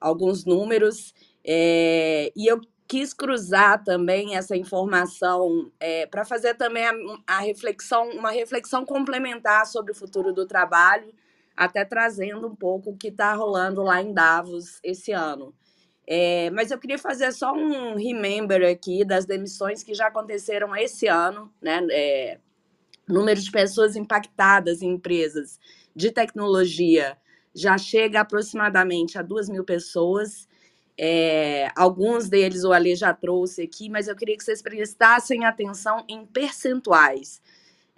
[0.00, 1.12] alguns números.
[1.44, 6.92] É, e eu quis cruzar também essa informação é, para fazer também a,
[7.26, 11.12] a, reflexão, uma reflexão complementar sobre o futuro do trabalho,
[11.56, 15.52] até trazendo um pouco o que está rolando lá em Davos esse ano.
[16.10, 21.06] É, mas eu queria fazer só um remember aqui das demissões que já aconteceram esse
[21.06, 21.86] ano, né?
[21.90, 22.38] É,
[23.06, 25.60] número de pessoas impactadas em empresas
[25.94, 27.18] de tecnologia
[27.54, 30.48] já chega aproximadamente a duas mil pessoas.
[30.96, 36.06] É, alguns deles o Ale já trouxe aqui, mas eu queria que vocês prestassem atenção
[36.08, 37.42] em percentuais.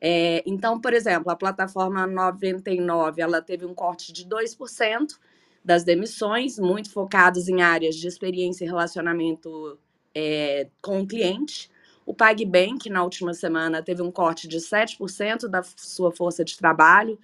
[0.00, 5.16] É, então, por exemplo, a plataforma 99 ela teve um corte de 2%,
[5.64, 9.78] das demissões, muito focados em áreas de experiência e relacionamento
[10.14, 11.70] é, com o cliente.
[12.06, 17.18] O PagBank, na última semana, teve um corte de 7% da sua força de trabalho.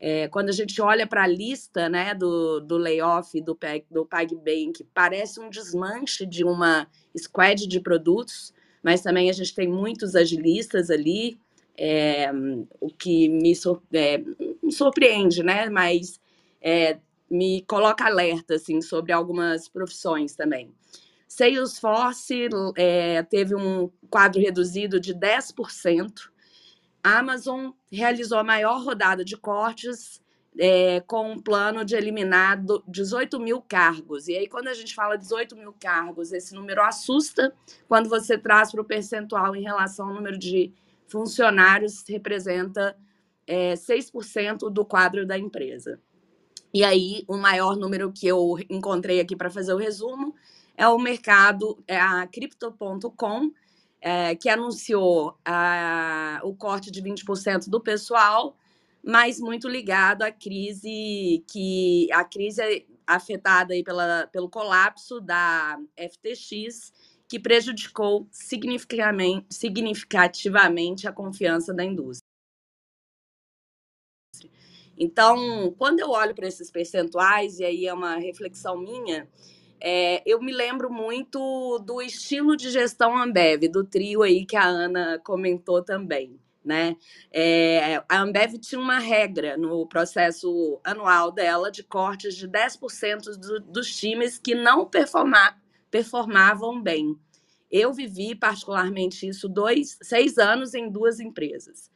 [0.00, 3.58] É, quando a gente olha para a lista né, do, do layoff do,
[3.90, 6.86] do PagBank, parece um desmanche de uma
[7.16, 11.40] squad de produtos, mas também a gente tem muitos agilistas ali,
[11.76, 12.30] é,
[12.80, 13.52] o que me,
[13.92, 14.18] é,
[14.62, 15.68] me surpreende, né?
[15.68, 16.20] Mas
[16.60, 16.98] é,
[17.30, 20.72] me coloca alerta assim sobre algumas profissões também.
[21.26, 26.30] Salesforce é, teve um quadro reduzido de 10%.
[27.02, 30.22] Amazon realizou a maior rodada de cortes
[30.58, 34.26] é, com um plano de eliminar 18 mil cargos.
[34.26, 37.54] E aí, quando a gente fala 18 mil cargos, esse número assusta
[37.86, 40.72] quando você traz para o percentual em relação ao número de
[41.06, 42.96] funcionários, representa
[43.46, 46.00] é, 6% do quadro da empresa.
[46.72, 50.34] E aí, o maior número que eu encontrei aqui para fazer o resumo
[50.76, 53.50] é o mercado, é a Crypto.com,
[54.00, 58.56] é, que anunciou a, o corte de 20% do pessoal,
[59.02, 66.92] mas muito ligado à crise que a crise afetada aí pela, pelo colapso da FTX,
[67.26, 72.27] que prejudicou significativamente a confiança da indústria.
[74.98, 79.28] Então, quando eu olho para esses percentuais, e aí é uma reflexão minha,
[79.80, 84.66] é, eu me lembro muito do estilo de gestão Ambev, do trio aí que a
[84.66, 86.38] Ana comentou também.
[86.64, 86.96] Né?
[87.32, 93.60] É, a Ambev tinha uma regra no processo anual dela de cortes de 10% do,
[93.60, 94.90] dos times que não
[95.90, 97.16] performavam bem.
[97.70, 101.90] Eu vivi particularmente isso dois, seis anos em duas empresas.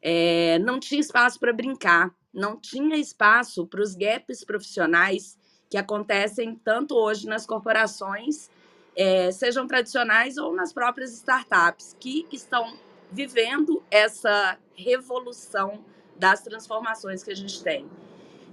[0.00, 5.38] É, não tinha espaço para brincar, não tinha espaço para os gaps profissionais
[5.70, 8.50] que acontecem tanto hoje nas corporações,
[8.96, 12.76] é, sejam tradicionais ou nas próprias startups, que estão
[13.10, 15.84] vivendo essa revolução
[16.16, 17.88] das transformações que a gente tem.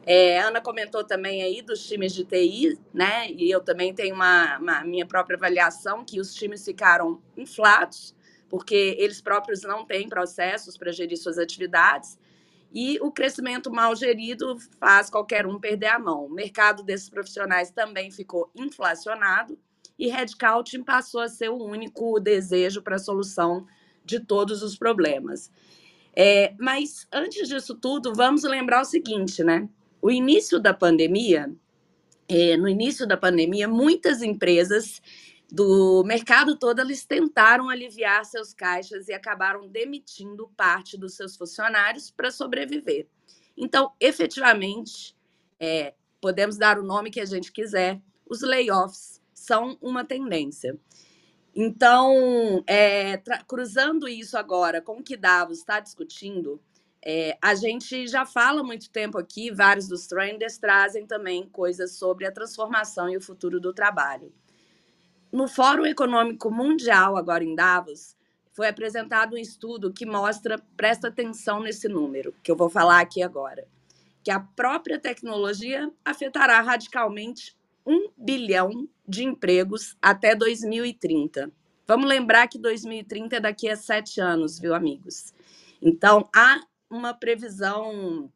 [0.03, 3.29] É, Ana comentou também aí dos times de TI, né?
[3.31, 8.15] E eu também tenho uma, uma minha própria avaliação que os times ficaram inflados,
[8.49, 12.17] porque eles próprios não têm processos para gerir suas atividades
[12.73, 16.25] e o crescimento mal gerido faz qualquer um perder a mão.
[16.25, 19.57] O mercado desses profissionais também ficou inflacionado
[19.99, 23.67] e headcount passou a ser o único desejo para a solução
[24.05, 25.51] de todos os problemas.
[26.15, 29.69] É, mas antes disso tudo, vamos lembrar o seguinte, né?
[30.01, 31.53] O início da pandemia,
[32.27, 35.01] é, no início da pandemia, muitas empresas
[35.51, 42.09] do mercado todo, eles tentaram aliviar seus caixas e acabaram demitindo parte dos seus funcionários
[42.09, 43.07] para sobreviver.
[43.57, 45.15] Então, efetivamente,
[45.59, 50.79] é, podemos dar o nome que a gente quiser, os layoffs são uma tendência.
[51.53, 56.61] Então, é, cruzando isso agora com o que Davos está discutindo,
[57.03, 61.97] é, a gente já fala há muito tempo aqui, vários dos trenders trazem também coisas
[61.97, 64.31] sobre a transformação e o futuro do trabalho.
[65.31, 68.17] No Fórum Econômico Mundial, agora em Davos,
[68.51, 73.23] foi apresentado um estudo que mostra, presta atenção nesse número, que eu vou falar aqui
[73.23, 73.65] agora,
[74.21, 77.55] que a própria tecnologia afetará radicalmente
[77.85, 81.49] um bilhão de empregos até 2030.
[81.87, 85.33] Vamos lembrar que 2030 é daqui a sete anos, viu, amigos?
[85.81, 86.59] Então, há
[86.89, 88.29] uma previsão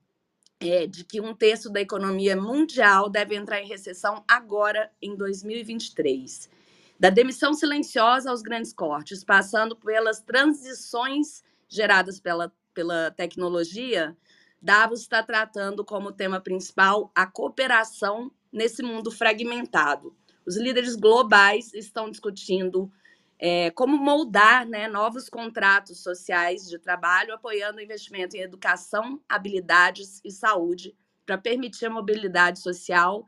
[0.62, 6.55] é, de que um terço da economia mundial deve entrar em recessão agora, em 2023.
[7.00, 14.16] Da demissão silenciosa aos grandes cortes, passando pelas transições geradas pela, pela tecnologia,
[14.62, 20.16] Davos está tratando como tema principal a cooperação nesse mundo fragmentado.
[20.46, 22.90] Os líderes globais estão discutindo
[23.38, 30.22] é, como moldar né, novos contratos sociais de trabalho, apoiando o investimento em educação, habilidades
[30.24, 33.28] e saúde para permitir a mobilidade social,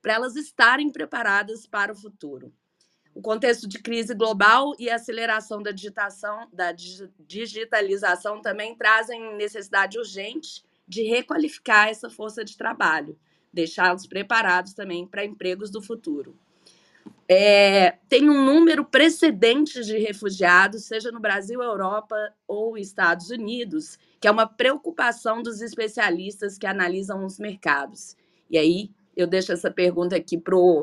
[0.00, 2.52] para elas estarem preparadas para o futuro.
[3.18, 6.72] O contexto de crise global e aceleração da, digitação, da
[7.26, 13.18] digitalização também trazem necessidade urgente de requalificar essa força de trabalho,
[13.52, 16.38] deixá-los preparados também para empregos do futuro.
[17.28, 22.14] É, tem um número precedente de refugiados, seja no Brasil, Europa
[22.46, 28.16] ou Estados Unidos, que é uma preocupação dos especialistas que analisam os mercados.
[28.48, 30.40] E aí eu deixo essa pergunta aqui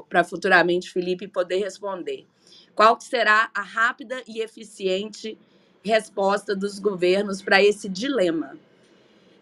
[0.09, 2.27] para futuramente Felipe poder responder.
[2.75, 5.37] Qual será a rápida e eficiente
[5.81, 8.59] resposta dos governos para esse dilema?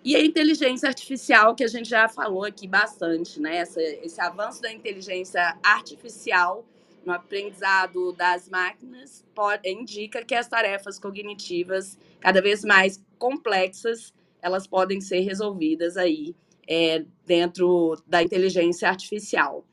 [0.04, 3.58] E a inteligência artificial, que a gente já falou aqui bastante, né?
[3.58, 6.64] Essa, esse avanço da inteligência artificial
[7.04, 14.68] no aprendizado das máquinas pode, indica que as tarefas cognitivas, cada vez mais complexas, elas
[14.68, 16.36] podem ser resolvidas aí
[16.68, 19.66] é, dentro da inteligência artificial.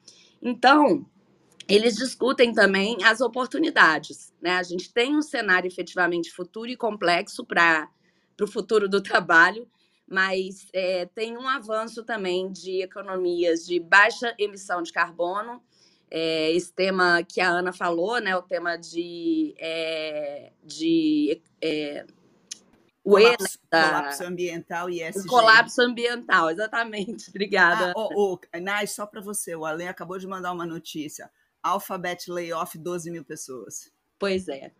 [0.43, 1.07] Então,
[1.69, 4.35] eles discutem também as oportunidades.
[4.41, 4.57] Né?
[4.57, 7.89] A gente tem um cenário efetivamente futuro e complexo para
[8.41, 9.69] o futuro do trabalho,
[10.09, 15.63] mas é, tem um avanço também de economias de baixa emissão de carbono.
[16.11, 22.05] É, esse tema que a Ana falou, né, o tema de, é, de é,
[23.05, 25.21] o colapso, e, né, colapso ambiental e ESG.
[25.21, 27.29] O colapso ambiental, exatamente.
[27.31, 27.91] Obrigada.
[27.91, 31.31] Ah, oh, oh, Nai, só para você, o Alen acabou de mandar uma notícia.
[31.63, 33.91] Alphabet layoff 12 mil pessoas.
[34.19, 34.73] Pois é.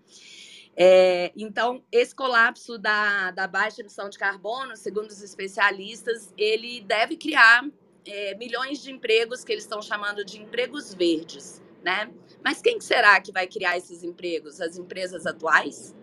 [0.77, 7.17] É, então, esse colapso da, da baixa emissão de carbono, segundo os especialistas, ele deve
[7.17, 7.65] criar
[8.07, 12.11] é, milhões de empregos que eles estão chamando de empregos verdes, né?
[12.43, 14.61] Mas quem será que vai criar esses empregos?
[14.61, 15.95] As empresas atuais?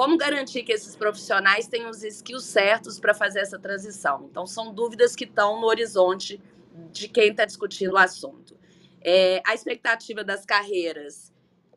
[0.00, 4.28] Como garantir que esses profissionais tenham os skills certos para fazer essa transição?
[4.30, 6.40] Então, são dúvidas que estão no horizonte
[6.90, 8.58] de quem está discutindo o assunto.
[9.02, 11.30] É, a expectativa das carreiras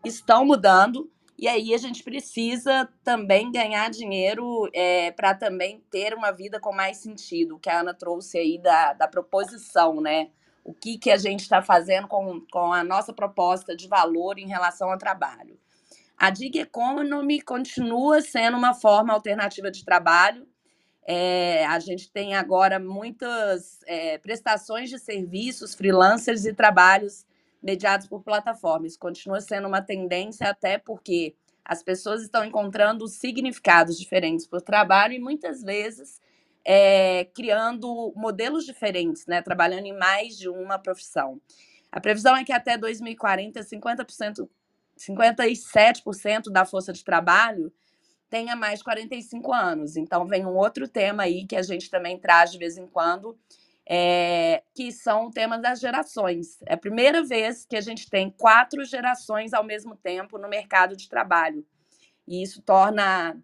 [0.06, 6.32] estão mudando, e aí a gente precisa também ganhar dinheiro é, para também ter uma
[6.32, 10.30] vida com mais sentido, que a Ana trouxe aí da, da proposição, né?
[10.64, 14.48] O que, que a gente está fazendo com, com a nossa proposta de valor em
[14.48, 15.60] relação ao trabalho.
[16.24, 20.48] A Dig Economy continua sendo uma forma alternativa de trabalho.
[21.06, 27.26] É, a gente tem agora muitas é, prestações de serviços, freelancers e trabalhos
[27.62, 28.96] mediados por plataformas.
[28.96, 35.16] Continua sendo uma tendência, até porque as pessoas estão encontrando significados diferentes para o trabalho
[35.16, 36.22] e muitas vezes
[36.64, 39.42] é, criando modelos diferentes, né?
[39.42, 41.42] trabalhando em mais de uma profissão.
[41.92, 44.48] A previsão é que até 2040, 50%,
[45.00, 47.74] 57% da força de trabalho
[48.30, 49.96] tenha mais de 45 anos.
[49.96, 53.38] Então, vem um outro tema aí que a gente também traz de vez em quando,
[53.88, 56.60] é, que são o tema das gerações.
[56.66, 60.96] É a primeira vez que a gente tem quatro gerações ao mesmo tempo no mercado
[60.96, 61.66] de trabalho.
[62.28, 63.38] E isso torna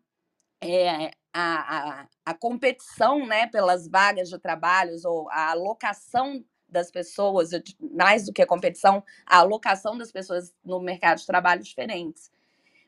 [0.62, 7.50] é, a, a, a, competição né, pelas vagas de trabalho ou a alocação das pessoas,
[7.80, 12.32] mais do que a competição, a alocação das pessoas no mercado de trabalho diferentes.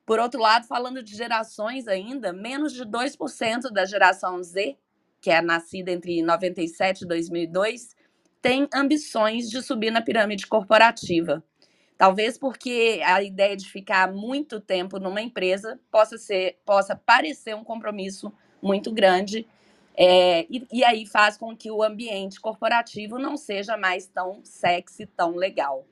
[0.05, 4.77] Por outro lado, falando de gerações ainda, menos de 2% da geração Z
[5.21, 7.95] que é nascida entre 97 e 2002,
[8.41, 11.43] tem ambições de subir na pirâmide corporativa.
[11.95, 17.63] Talvez porque a ideia de ficar muito tempo numa empresa possa ser, possa parecer um
[17.63, 19.47] compromisso muito grande,
[19.95, 25.05] é, e, e aí faz com que o ambiente corporativo não seja mais tão sexy,
[25.05, 25.85] tão legal,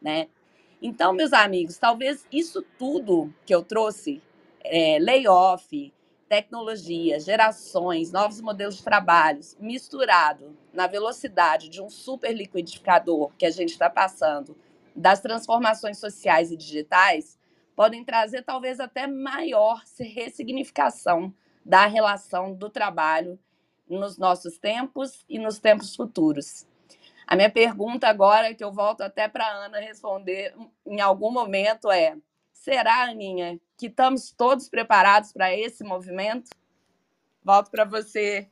[0.00, 0.28] né?
[0.80, 4.20] Então, meus amigos, talvez isso tudo que eu trouxe,
[4.64, 5.92] é, layoff,
[6.28, 13.50] tecnologia, gerações, novos modelos de trabalhos, misturado na velocidade de um super liquidificador que a
[13.50, 14.56] gente está passando,
[14.96, 17.38] das transformações sociais e digitais,
[17.76, 21.32] podem trazer talvez até maior ressignificação
[21.64, 23.38] da relação do trabalho
[23.88, 26.66] nos nossos tempos e nos tempos futuros.
[27.26, 30.54] A minha pergunta agora, que eu volto até para a Ana responder
[30.86, 32.16] em algum momento, é:
[32.52, 36.50] será, Aninha, que estamos todos preparados para esse movimento?
[37.44, 38.48] Volto para você.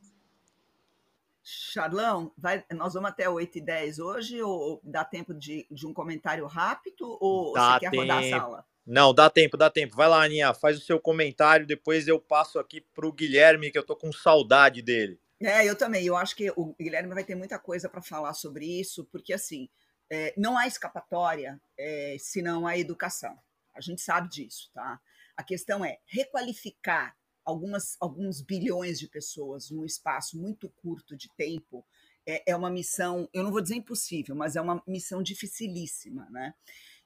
[1.42, 5.92] Charlão, vai, nós vamos até 8 e 10 hoje, ou dá tempo de, de um
[5.92, 8.02] comentário rápido, ou dá você quer tempo.
[8.02, 8.66] rodar a sala?
[8.86, 9.94] Não, dá tempo, dá tempo.
[9.94, 13.78] Vai lá, Aninha, faz o seu comentário, depois eu passo aqui para o Guilherme, que
[13.78, 15.20] eu tô com saudade dele.
[15.40, 16.04] É, eu também.
[16.04, 19.68] Eu acho que o Guilherme vai ter muita coisa para falar sobre isso, porque assim
[20.10, 23.38] é, não há escapatória é, senão a educação.
[23.74, 25.00] A gente sabe disso, tá?
[25.36, 31.86] A questão é requalificar algumas, alguns bilhões de pessoas num espaço muito curto de tempo
[32.26, 36.54] é, é uma missão, eu não vou dizer impossível, mas é uma missão dificilíssima, né?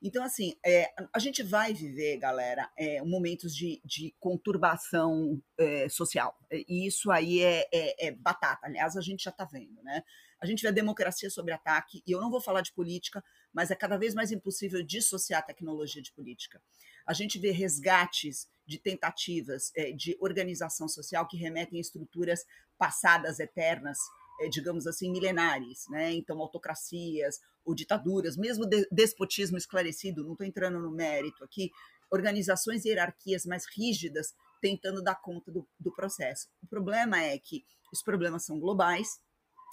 [0.07, 6.39] Então, assim, é, a gente vai viver, galera, é, momentos de, de conturbação é, social.
[6.53, 8.67] E isso aí é, é, é batata.
[8.67, 10.03] Aliás, a gente já está vendo, né?
[10.39, 13.71] A gente vê a democracia sobre ataque, e eu não vou falar de política, mas
[13.71, 16.61] é cada vez mais impossível dissociar tecnologia de política.
[17.07, 22.45] A gente vê resgates de tentativas é, de organização social que remetem a estruturas
[22.77, 24.03] passadas, eternas, é,
[24.51, 26.13] digamos assim, milenares, né?
[26.13, 31.71] Então, autocracias ou ditaduras, mesmo de, despotismo esclarecido, não estou entrando no mérito aqui,
[32.11, 36.49] organizações e hierarquias mais rígidas tentando dar conta do, do processo.
[36.63, 39.21] O problema é que os problemas são globais,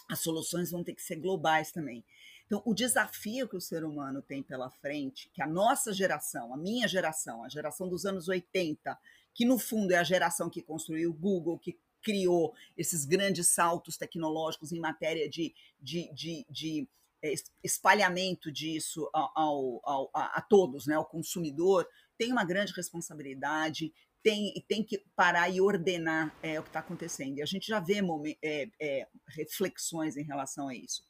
[0.10, 2.04] as soluções vão ter que ser globais também.
[2.46, 6.58] Então, o desafio que o ser humano tem pela frente, que a nossa geração, a
[6.58, 8.98] minha geração, a geração dos anos 80,
[9.34, 13.98] que no fundo é a geração que construiu o Google, que criou esses grandes saltos
[13.98, 16.88] tecnológicos em matéria de, de, de, de
[17.24, 17.34] é,
[17.64, 21.88] espalhamento disso ao, ao, a, a, todos, né, ao consumidor,
[22.18, 23.94] tem uma grande responsabilidade,
[24.24, 27.38] tem, tem que parar e ordenar é, o que está acontecendo.
[27.38, 28.00] E a gente já vê
[28.44, 31.04] é, é, reflexões em relação a isso.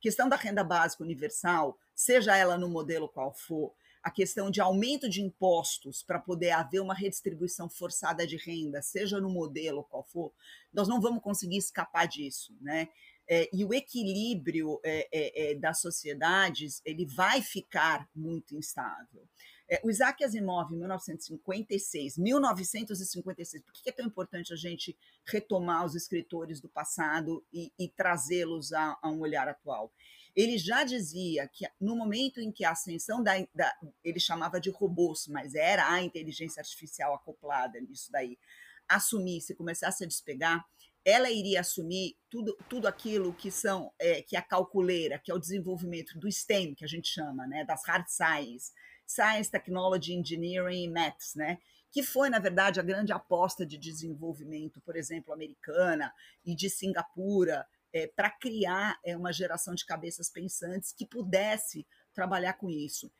[0.00, 3.72] Questão da renda básica universal, seja ela no modelo qual for,
[4.06, 9.20] a questão de aumento de impostos para poder haver uma redistribuição forçada de renda, seja
[9.20, 10.32] no modelo qual for,
[10.72, 12.88] nós não vamos conseguir escapar disso, né?
[13.28, 19.26] É, e o equilíbrio é, é, é das sociedades ele vai ficar muito instável.
[19.68, 24.96] É, o Isaac Asimov, em 1956, 1956, por que é tão importante a gente
[25.26, 29.92] retomar os escritores do passado e, e trazê-los a, a um olhar atual?
[30.36, 33.74] Ele já dizia que no momento em que a ascensão da, da,
[34.04, 38.38] ele chamava de robôs, mas era a inteligência artificial acoplada nisso daí,
[38.86, 40.62] assumisse, começasse a despegar,
[41.02, 45.34] ela iria assumir tudo, tudo aquilo que são é, que é a calculeira, que é
[45.34, 48.72] o desenvolvimento do STEM, que a gente chama, né, das hard science,
[49.06, 51.58] science, technology, engineering e maths, né,
[51.90, 56.12] que foi, na verdade, a grande aposta de desenvolvimento, por exemplo, americana
[56.44, 57.66] e de Singapura,
[57.96, 63.10] é, para criar é, uma geração de cabeças pensantes que pudesse trabalhar com isso.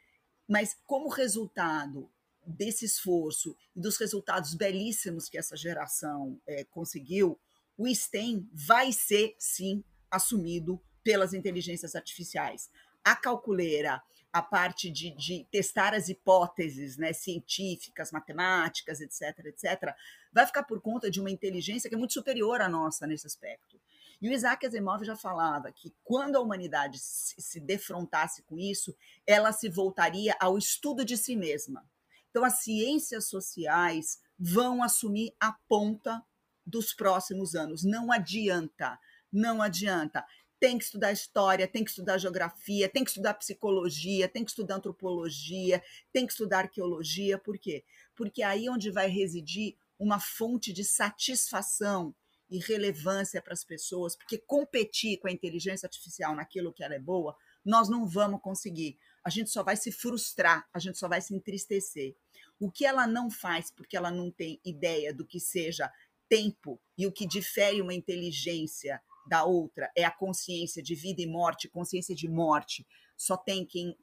[0.46, 2.10] Mas, como resultado
[2.46, 7.40] desse esforço e dos resultados belíssimos que essa geração é, conseguiu,
[7.76, 12.70] o STEM vai ser, sim, assumido pelas inteligências artificiais.
[13.02, 14.02] A calculeira,
[14.32, 19.94] a parte de, de, testar as hipóteses né, científicas, matemáticas, etc., etc.,
[20.30, 23.80] vai ficar por conta de uma inteligência que é muito superior à nossa nesse aspecto.
[24.20, 28.96] E o Isaac Asimov já falava que quando a humanidade se defrontasse com isso,
[29.26, 31.86] ela se voltaria ao estudo de si mesma.
[32.30, 36.22] Então, as ciências sociais vão assumir a ponta
[36.64, 37.84] dos próximos anos.
[37.84, 38.98] Não adianta,
[39.32, 40.24] não adianta.
[40.58, 44.76] Tem que estudar história, tem que estudar geografia, tem que estudar psicologia, tem que estudar
[44.76, 47.38] antropologia, tem que estudar arqueologia.
[47.38, 47.84] Por quê?
[48.14, 52.14] Porque é aí onde vai residir uma fonte de satisfação
[52.50, 56.98] e relevância para as pessoas, porque competir com a inteligência artificial naquilo que ela é
[56.98, 58.98] boa, nós não vamos conseguir.
[59.24, 62.14] A gente só vai se frustrar, a gente só vai se entristecer.
[62.60, 65.92] O que ela não faz, porque ela não tem ideia do que seja
[66.28, 71.26] tempo e o que difere uma inteligência da outra é a consciência de vida e
[71.26, 72.86] morte, consciência de morte.
[73.16, 73.96] Só tem quem,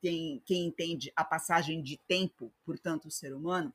[0.00, 3.72] quem, quem entende a passagem de tempo, portanto, o ser humano,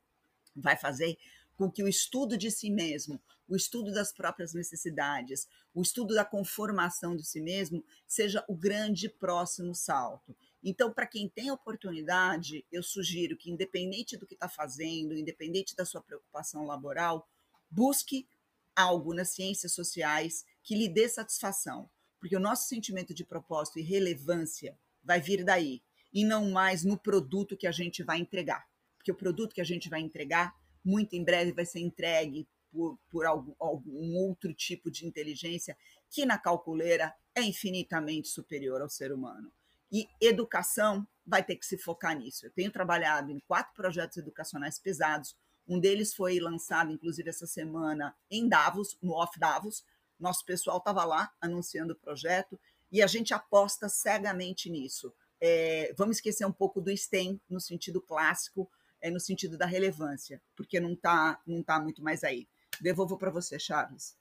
[0.56, 1.18] vai fazer
[1.56, 6.26] com que o estudo de si mesmo, o estudo das próprias necessidades, o estudo da
[6.26, 10.36] conformação de si mesmo seja o grande próximo salto.
[10.64, 15.86] Então, para quem tem oportunidade, eu sugiro que, independente do que está fazendo, independente da
[15.86, 17.28] sua preocupação laboral,
[17.70, 18.28] busque
[18.76, 21.90] algo nas ciências sociais que lhe dê satisfação,
[22.20, 25.84] porque o nosso sentimento de propósito e relevância vai vir daí,
[26.14, 28.66] e não mais no produto que a gente vai entregar.
[28.96, 33.00] Porque o produto que a gente vai entregar, muito em breve, vai ser entregue por,
[33.10, 35.78] por algum, algum outro tipo de inteligência
[36.10, 39.52] que na calculeira é infinitamente superior ao ser humano.
[39.92, 42.46] E educação vai ter que se focar nisso.
[42.46, 45.38] Eu tenho trabalhado em quatro projetos educacionais pesados.
[45.68, 49.86] Um deles foi lançado, inclusive, essa semana em Davos, no Off Davos.
[50.20, 52.60] Nosso pessoal estava lá anunciando o projeto
[52.92, 55.14] e a gente aposta cegamente nisso.
[55.40, 58.70] É, vamos esquecer um pouco do STEM no sentido clássico,
[59.04, 62.48] é, no sentido da relevância, porque não está não tá muito mais aí.
[62.82, 64.18] Devolvo para você, Charles.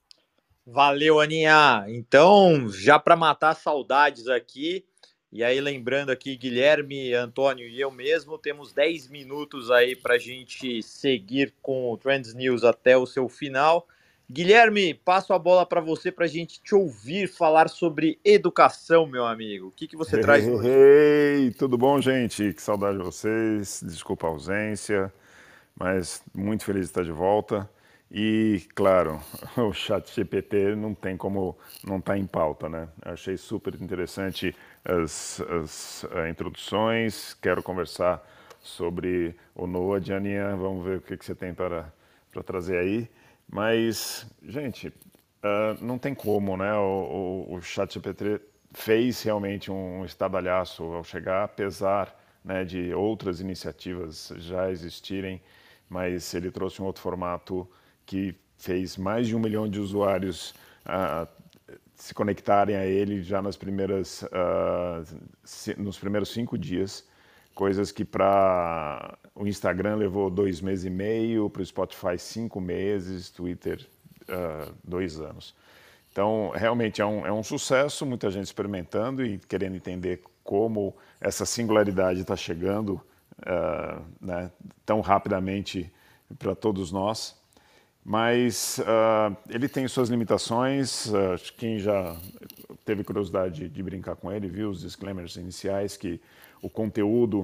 [0.65, 1.85] Valeu, Aninha.
[1.87, 4.85] Então, já para matar saudades aqui,
[5.31, 10.19] e aí, lembrando aqui, Guilherme, Antônio e eu mesmo, temos 10 minutos aí para a
[10.19, 13.87] gente seguir com o Trends News até o seu final.
[14.31, 19.25] Guilherme, passo a bola para você para a gente te ouvir falar sobre educação, meu
[19.25, 19.67] amigo.
[19.67, 20.67] O que, que você hey, traz hoje?
[20.67, 22.53] Hey, tudo bom, gente?
[22.53, 23.83] Que saudade de vocês.
[23.85, 25.13] Desculpa a ausência,
[25.77, 27.69] mas muito feliz de estar de volta.
[28.09, 29.19] E, claro,
[29.57, 32.87] o chat GPT não tem como não estar tá em pauta, né?
[33.01, 34.55] Achei super interessante
[34.85, 38.23] as, as uh, introduções, quero conversar
[38.61, 41.91] sobre o NOAA, Janinha, vamos ver o que, que você tem para,
[42.31, 43.09] para trazer aí.
[43.51, 46.73] Mas, gente, uh, não tem como, né?
[46.73, 48.41] O, o, o chat GPT
[48.73, 55.41] fez realmente um estadalhaço ao chegar, apesar né, de outras iniciativas já existirem,
[55.87, 57.69] mas ele trouxe um outro formato
[58.05, 60.53] que fez mais de um milhão de usuários
[60.85, 61.27] uh,
[61.95, 65.05] se conectarem a ele já nas primeiras, uh,
[65.77, 67.07] nos primeiros cinco dias,
[67.53, 73.29] coisas que para o Instagram levou dois meses e meio, para o Spotify cinco meses,
[73.29, 73.85] Twitter
[74.23, 75.55] uh, dois anos.
[76.11, 81.45] Então, realmente é um, é um sucesso, muita gente experimentando e querendo entender como essa
[81.45, 83.01] singularidade está chegando
[83.39, 84.51] uh, né,
[84.85, 85.91] tão rapidamente
[86.37, 87.41] para todos nós
[88.05, 91.09] mas uh, ele tem suas limitações.
[91.57, 92.15] Quem já
[92.83, 96.19] teve curiosidade de brincar com ele viu os disclaimers iniciais que
[96.63, 97.41] o conteúdo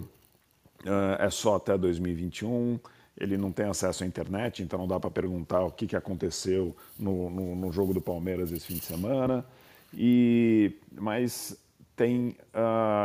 [0.85, 2.79] uh, é só até 2021.
[3.19, 6.73] Ele não tem acesso à internet, então não dá para perguntar o que, que aconteceu
[6.97, 9.45] no, no, no, jogo do Palmeiras esse fim de semana.
[9.93, 11.57] E mas
[11.97, 12.37] tem,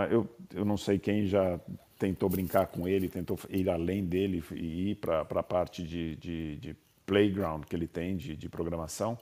[0.09, 1.59] eu, eu não sei quem já
[1.99, 6.57] tentou brincar com ele, tentou ir além dele e ir para a parte de, de,
[6.59, 9.19] de playground que ele tem de, de programação.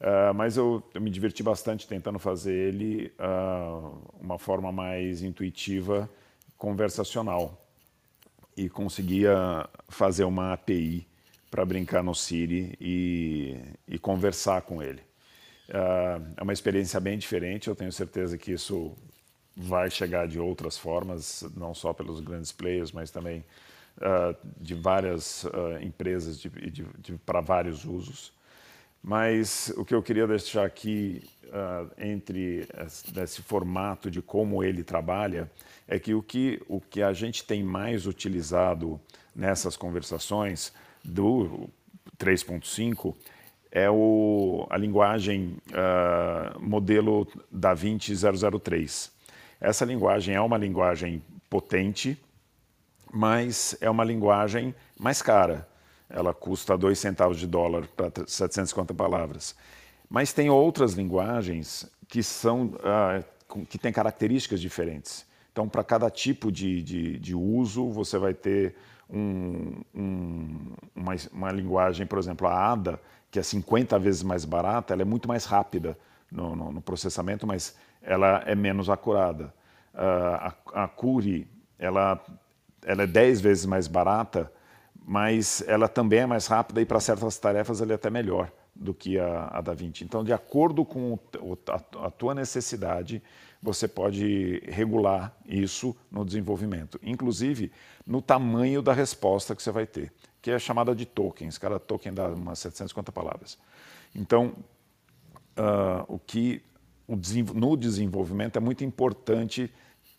[0.00, 6.08] Uh, mas eu, eu, me diverti bastante tentando fazer ele uh, uma forma mais intuitiva,
[6.58, 7.62] conversacional.
[8.56, 11.06] E conseguia fazer uma API
[11.50, 15.00] para brincar no Siri e, e, conversar com ele.
[15.68, 18.94] Uh, é uma experiência bem diferente, eu tenho certeza que isso
[19.54, 23.42] vai chegar de outras formas, não só pelos grandes players, mas também
[24.60, 25.46] de várias
[25.80, 26.46] empresas
[27.24, 28.35] para vários usos.
[29.06, 32.66] Mas o que eu queria deixar aqui uh, entre
[33.22, 35.48] esse formato de como ele trabalha
[35.86, 39.00] é que o que, o que a gente tem mais utilizado
[39.32, 40.72] nessas conversações
[41.04, 41.70] do
[42.18, 43.14] 3.5
[43.70, 49.12] é o, a linguagem uh, modelo DaVinci 003.
[49.60, 52.20] Essa linguagem é uma linguagem potente,
[53.12, 55.68] mas é uma linguagem mais cara.
[56.08, 59.54] Ela custa 2 centavos de dólar para 750 palavras.
[60.08, 65.26] Mas tem outras linguagens que são uh, que têm características diferentes.
[65.52, 68.74] Então, para cada tipo de, de, de, uso, você vai ter
[69.08, 73.00] um, um, uma, uma, linguagem, por exemplo, a ADA,
[73.30, 75.96] que é 50 vezes mais barata, ela é muito mais rápida
[76.30, 79.54] no, no, no processamento, mas ela é menos acurada.
[79.94, 81.48] Uh, a, a Curi,
[81.78, 82.22] ela
[82.86, 84.50] ela é 10 vezes mais barata,
[85.08, 88.92] mas ela também é mais rápida e para certas tarefas ela é até melhor do
[88.92, 90.02] que a, a DaVinci.
[90.02, 93.22] Então, de acordo com o, a, a tua necessidade,
[93.62, 97.70] você pode regular isso no desenvolvimento, inclusive
[98.04, 101.56] no tamanho da resposta que você vai ter, que é chamada de tokens.
[101.56, 103.56] Cada token dá umas 750 palavras.
[104.12, 104.54] Então,
[105.56, 106.60] uh, o que
[107.06, 107.16] o,
[107.54, 109.72] no desenvolvimento é muito importante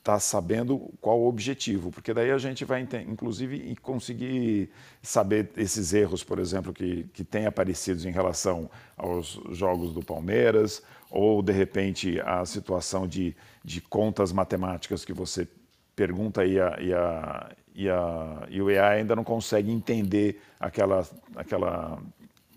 [0.08, 4.70] está sabendo qual o objetivo, porque daí a gente vai, inclusive, conseguir
[5.02, 10.82] saber esses erros, por exemplo, que, que têm aparecido em relação aos jogos do Palmeiras,
[11.12, 13.36] ou, de repente, a situação de,
[13.66, 15.46] de contas matemáticas que você
[15.94, 21.06] pergunta e, a, e, a, e, a, e o AI ainda não consegue entender aquela,
[21.36, 22.02] aquela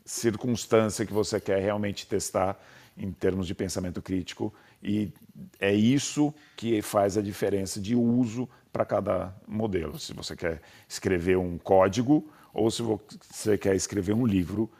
[0.04, 2.60] circunstância que você quer realmente testar
[2.96, 4.54] em termos de pensamento crítico.
[4.82, 5.12] E
[5.58, 9.98] é isso que faz a diferença de uso para cada modelo.
[9.98, 14.70] Se você quer escrever um código ou se você quer escrever um livro,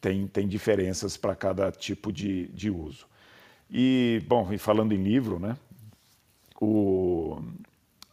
[0.00, 3.06] tem, tem diferenças para cada tipo de, de uso.
[3.70, 5.56] E, bom, e falando em livro, né?
[6.60, 7.42] O,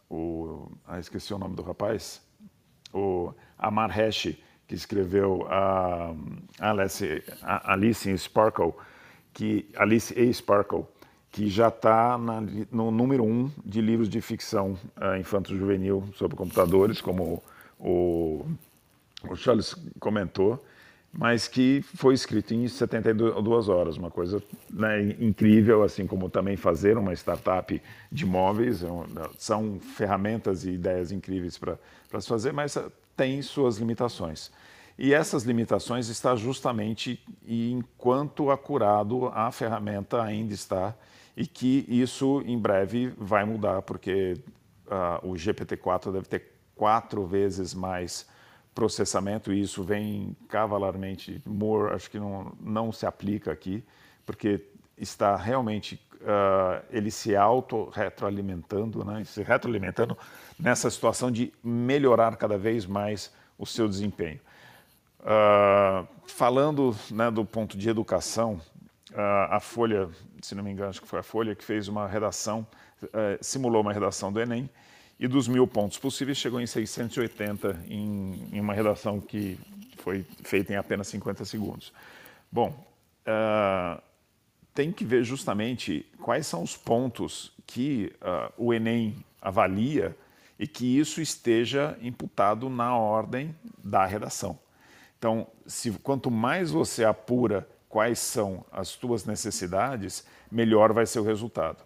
[0.10, 2.22] o, ah, esqueci o nome do rapaz,
[2.94, 4.36] o Amar Hesh,
[4.68, 6.14] que escreveu a,
[6.60, 8.74] Alice, a Alice in Sparkle,
[9.34, 10.34] que Alice A.
[10.34, 10.86] Sparkle,
[11.34, 12.16] que já está
[12.72, 17.42] no número um de livros de ficção uh, infanto-juvenil sobre computadores, como
[17.80, 18.46] o,
[19.28, 20.64] o Charles comentou,
[21.12, 27.00] mas que foi escrito em 72 horas, uma coisa né, incrível, assim como também fazer
[27.00, 27.82] uma startup
[28.12, 28.88] de móveis, é
[29.36, 32.78] são ferramentas e ideias incríveis para se fazer, mas
[33.18, 34.52] tem suas limitações.
[35.00, 40.94] E essas limitações estão justamente enquanto acurado a ferramenta ainda está
[41.36, 44.38] e que isso em breve vai mudar, porque
[44.88, 48.28] uh, o GPT-4 deve ter quatro vezes mais
[48.74, 53.84] processamento, e isso vem cavalarmente, Moore acho que não, não se aplica aqui,
[54.26, 54.66] porque
[54.98, 60.18] está realmente, uh, ele se auto-retroalimentando, né, se retroalimentando
[60.60, 64.40] nessa situação de melhorar cada vez mais o seu desempenho.
[65.20, 68.60] Uh, falando né, do ponto de educação,
[69.12, 70.10] uh, a Folha,
[70.46, 72.66] se não me engano, acho que foi a Folha que fez uma redação,
[73.42, 74.70] simulou uma redação do Enem,
[75.20, 79.58] e dos mil pontos possíveis chegou em 680 em, em uma redação que
[79.98, 81.94] foi feita em apenas 50 segundos.
[82.52, 82.86] Bom,
[83.26, 84.02] uh,
[84.74, 90.16] tem que ver justamente quais são os pontos que uh, o Enem avalia
[90.60, 94.60] e que isso esteja imputado na ordem da redação.
[95.18, 101.24] Então, se, quanto mais você apura quais são as suas necessidades, melhor vai ser o
[101.24, 101.78] resultado.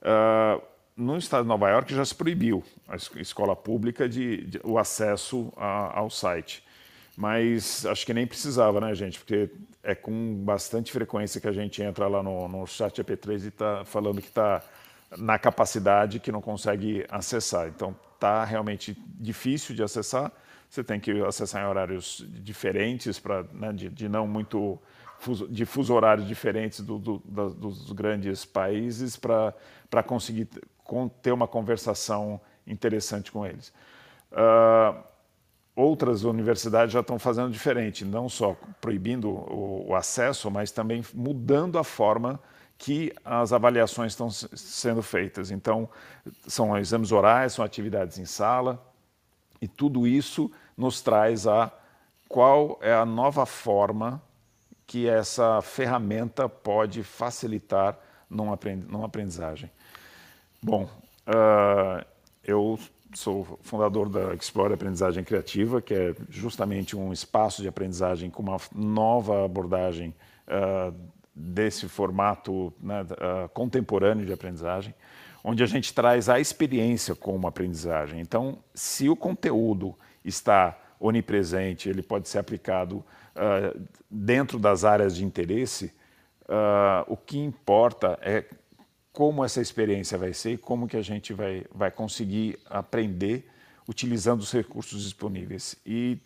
[0.00, 0.62] Uh,
[0.96, 5.52] no estado de Nova York já se proibiu a escola pública de, de o acesso
[5.54, 6.64] a, ao site.
[7.14, 9.18] Mas acho que nem precisava, né, gente?
[9.18, 9.50] Porque
[9.82, 13.84] é com bastante frequência que a gente entra lá no, no chat EP3 e está
[13.84, 14.62] falando que está
[15.18, 17.68] na capacidade que não consegue acessar.
[17.68, 20.32] Então, está realmente difícil de acessar.
[20.70, 24.80] Você tem que acessar em horários diferentes, pra, né, de, de não muito
[25.48, 25.94] de fuso
[26.26, 27.18] diferentes do, do,
[27.50, 30.48] dos grandes países para conseguir
[31.22, 33.72] ter uma conversação interessante com eles.
[34.32, 35.02] Uh,
[35.74, 41.78] outras universidades já estão fazendo diferente, não só proibindo o, o, acesso, mas também mudando
[41.78, 42.40] a forma
[42.78, 45.50] que as avaliações estão sendo feitas.
[45.50, 45.88] Então,
[46.46, 48.82] são exames orais, são atividades em sala,
[49.60, 51.72] e tudo isso nos traz a
[52.28, 54.22] qual é a nova forma
[54.86, 57.98] que essa ferramenta pode facilitar
[58.30, 58.58] numa
[59.04, 59.70] aprendizagem.
[60.62, 60.88] Bom,
[61.26, 62.04] uh,
[62.44, 62.78] eu
[63.14, 68.58] sou fundador da Explore Aprendizagem Criativa, que é justamente um espaço de aprendizagem com uma
[68.74, 70.14] nova abordagem
[70.46, 70.94] uh,
[71.34, 74.94] desse formato né, uh, contemporâneo de aprendizagem,
[75.42, 78.20] onde a gente traz a experiência como aprendizagem.
[78.20, 83.04] Então, se o conteúdo está onipresente, ele pode ser aplicado
[83.36, 83.80] uh,
[84.10, 85.92] dentro das áreas de interesse,
[86.48, 88.44] uh, o que importa é
[89.12, 93.48] como essa experiência vai ser e como que a gente vai, vai conseguir aprender
[93.88, 95.76] utilizando os recursos disponíveis.
[95.86, 96.18] E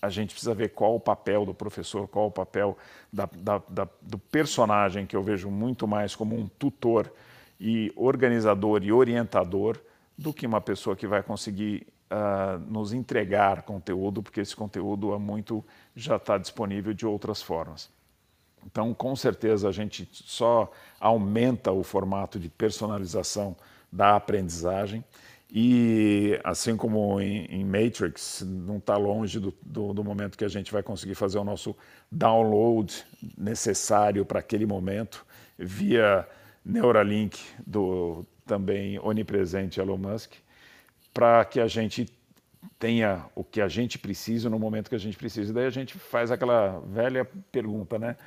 [0.00, 2.76] a gente precisa ver qual o papel do professor, qual o papel
[3.12, 7.10] da, da, da, do personagem, que eu vejo muito mais como um tutor
[7.58, 9.78] e organizador e orientador,
[10.16, 15.18] do que uma pessoa que vai conseguir uh, nos entregar conteúdo, porque esse conteúdo há
[15.18, 17.90] muito já está disponível de outras formas.
[18.64, 23.56] Então, com certeza, a gente só aumenta o formato de personalização
[23.92, 25.04] da aprendizagem
[25.48, 30.48] e, assim como em, em Matrix, não está longe do, do, do, momento que a
[30.48, 31.76] gente vai conseguir fazer o nosso
[32.10, 33.04] download
[33.38, 35.24] necessário para aquele momento
[35.56, 36.28] via
[36.64, 40.32] Neuralink do também onipresente Elon Musk
[41.16, 42.06] para que a gente
[42.78, 45.50] tenha o que a gente precisa no momento que a gente precisa.
[45.50, 48.18] E daí a gente faz aquela velha pergunta, né?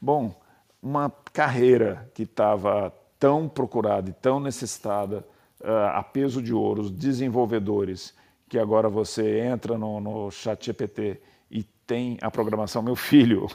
[0.00, 0.40] Bom,
[0.80, 5.26] uma carreira que estava tão procurada e tão necessitada,
[5.60, 8.14] uh, a peso de ouro, os desenvolvedores,
[8.48, 11.20] que agora você entra no, no chat GPT
[11.50, 12.80] e tem a programação.
[12.80, 13.48] Meu filho,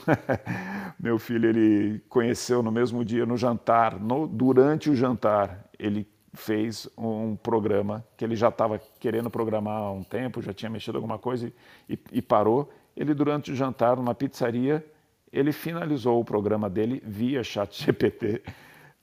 [1.00, 6.88] meu filho, ele conheceu no mesmo dia, no jantar, no, durante o jantar, ele fez
[6.98, 11.18] um programa que ele já estava querendo programar há um tempo, já tinha mexido alguma
[11.18, 11.52] coisa
[11.90, 12.72] e, e, parou.
[12.96, 14.86] Ele, durante o jantar, numa pizzaria,
[15.32, 18.42] ele finalizou o programa dele via chat GPT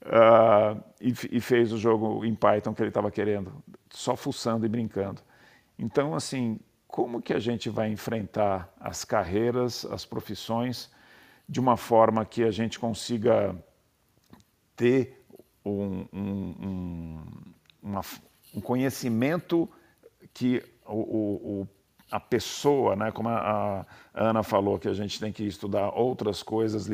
[0.03, 3.53] uh, e, e, fez o jogo em Python que ele estava querendo,
[3.89, 5.21] só fuçando e brincando.
[5.77, 10.91] Então, assim, como que a gente vai enfrentar as carreiras, as profissões,
[11.47, 13.55] de uma forma que a gente consiga
[14.75, 15.18] ter
[15.65, 17.23] um, um, um,
[17.81, 18.01] uma,
[18.55, 19.69] um conhecimento
[20.33, 21.67] que o, o,
[22.11, 26.41] a pessoa, né, como a, a, Ana falou, que a gente tem que estudar outras
[26.41, 26.89] coisas,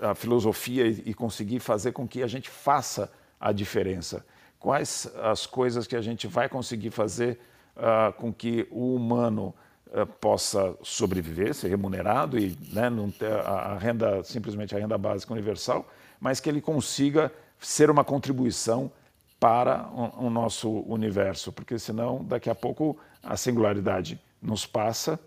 [0.00, 4.24] a, a filosofia e, e conseguir fazer com que a gente faça a diferença.
[4.58, 7.40] Quais as coisas que a gente vai conseguir fazer
[7.76, 9.54] uh, com que o humano
[9.88, 12.88] uh, possa sobreviver, ser remunerado e né,
[13.18, 15.88] ter a, renda, simplesmente a renda básica universal,
[16.22, 18.92] mas que ele consiga ser uma contribuição
[19.40, 25.18] para o, nosso universo, porque senão daqui a pouco a singularidade nos passa,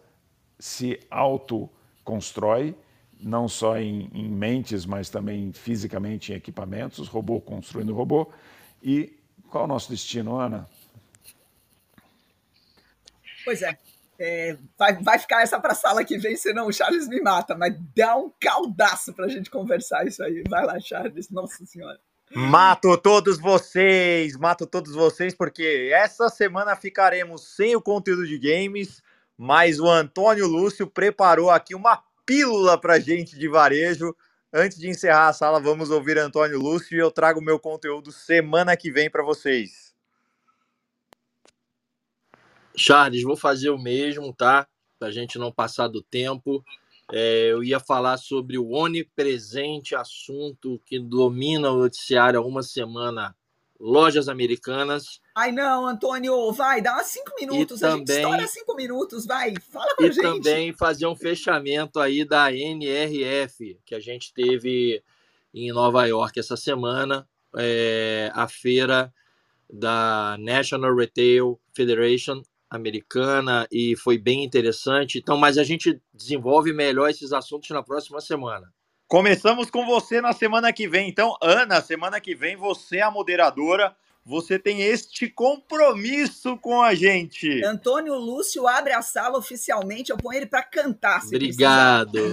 [0.58, 2.74] se autoconstrói,
[3.20, 8.32] não só em, em, mentes, mas também fisicamente em equipamentos, robô construindo robô.
[8.82, 9.20] E
[9.50, 10.66] qual é o nosso destino, Ana?
[13.44, 13.78] Pois é.
[14.20, 17.56] É vai, vai ficar essa para a sala que vem, senão o Charles me mata,
[17.56, 20.44] mas dá um caldaço para a gente conversar isso aí.
[20.50, 22.00] Vai lá, Charles, nossa senhora.
[22.34, 29.02] Mato todos vocês, mato todos vocês, porque essa semana ficaremos sem o conteúdo de games,
[29.38, 34.16] mas o Antônio Lúcio preparou aqui uma pílula para gente de varejo.
[34.52, 38.76] Antes de encerrar a sala, vamos ouvir Antônio Lúcio e eu trago meu conteúdo semana
[38.76, 39.85] que vem para vocês.
[42.78, 44.68] Charles, vou fazer o mesmo, tá?
[45.00, 46.64] Para a gente não passar do tempo.
[47.12, 53.36] É, eu ia falar sobre o onipresente assunto que domina o noticiário há uma semana:
[53.80, 55.22] lojas americanas.
[55.36, 57.82] Ai, não, Antônio, vai, dá uns cinco minutos.
[57.82, 60.20] E a também, gente estoura cinco minutos, vai, fala pra e gente.
[60.20, 65.04] E também fazer um fechamento aí da NRF, que a gente teve
[65.54, 69.14] em Nova York essa semana, é, a feira
[69.72, 72.42] da National Retail Federation,
[72.76, 75.18] americana e foi bem interessante.
[75.18, 78.72] Então, mas a gente desenvolve melhor esses assuntos na próxima semana.
[79.08, 81.08] Começamos com você na semana que vem.
[81.08, 83.96] Então, Ana, semana que vem você é a moderadora.
[84.26, 87.64] Você tem este compromisso com a gente.
[87.64, 90.10] Antônio Lúcio abre a sala oficialmente.
[90.10, 91.24] Eu ponho ele para cantar.
[91.24, 92.18] Obrigado.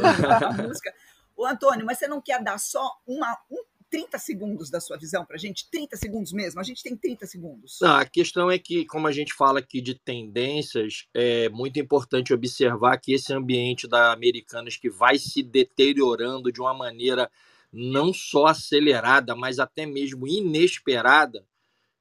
[1.34, 5.22] O Antônio, mas você não quer dar só uma, um 30 segundos da sua visão
[5.22, 5.68] para a gente?
[5.70, 6.58] 30 segundos mesmo?
[6.58, 7.78] A gente tem 30 segundos.
[7.82, 12.32] Não, a questão é que, como a gente fala aqui de tendências, é muito importante
[12.32, 17.30] observar que esse ambiente da Americanas que vai se deteriorando de uma maneira
[17.70, 21.46] não só acelerada, mas até mesmo inesperada.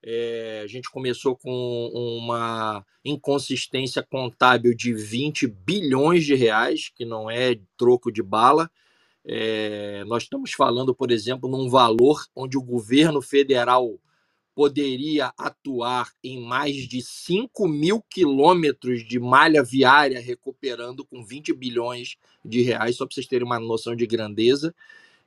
[0.01, 7.29] É, a gente começou com uma inconsistência contábil de 20 bilhões de reais, que não
[7.29, 8.71] é troco de bala
[9.25, 13.99] é, nós estamos falando, por exemplo, num valor onde o governo federal
[14.53, 22.17] poderia atuar em mais de 5 mil quilômetros de malha viária, recuperando com 20 bilhões
[22.43, 24.75] de reais, só para vocês terem uma noção de grandeza.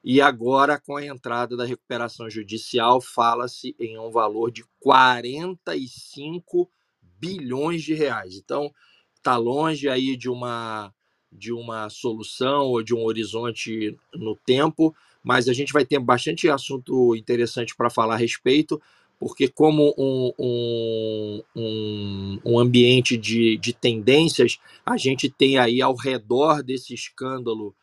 [0.02, 6.70] E agora, com a entrada da recuperação judicial, fala-se em um valor de 45
[7.18, 8.36] bilhões de reais.
[8.36, 8.70] Então,
[9.16, 10.92] está longe aí de uma
[11.34, 16.48] de uma solução ou de um horizonte no tempo, mas a gente vai ter bastante
[16.48, 18.80] assunto interessante para falar a respeito,
[19.18, 20.32] porque como um,
[21.56, 27.74] um, um, ambiente de, de tendências, a gente tem aí ao redor desse escândalo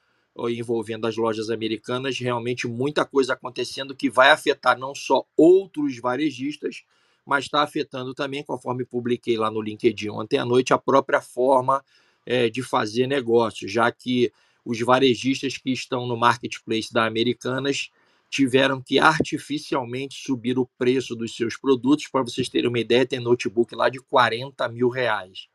[0.50, 6.84] envolvendo as lojas americanas, realmente muita coisa acontecendo que vai afetar não só outros varejistas,
[7.26, 11.84] mas está afetando também, conforme publiquei lá no LinkedIn ontem à noite, a própria forma
[12.26, 14.32] é, de fazer negócio, já que
[14.64, 17.90] os varejistas que estão no marketplace da Americanas
[18.30, 22.08] tiveram que artificialmente subir o preço dos seus produtos.
[22.08, 25.50] Para vocês terem uma ideia, tem notebook lá de 40 mil reais.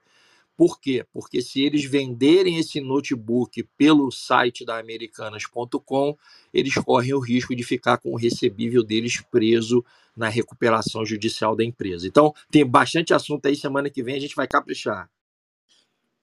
[0.56, 1.04] Por quê?
[1.12, 6.16] Porque se eles venderem esse notebook pelo site da Americanas.com,
[6.52, 9.84] eles correm o risco de ficar com o recebível deles preso
[10.16, 12.06] na recuperação judicial da empresa.
[12.06, 13.54] Então, tem bastante assunto aí.
[13.54, 15.10] Semana que vem a gente vai caprichar.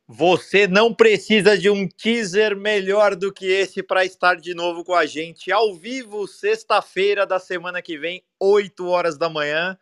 [0.07, 4.93] Você não precisa de um teaser melhor do que esse para estar de novo com
[4.93, 9.77] a gente ao vivo, sexta-feira da semana que vem, 8 horas da manhã,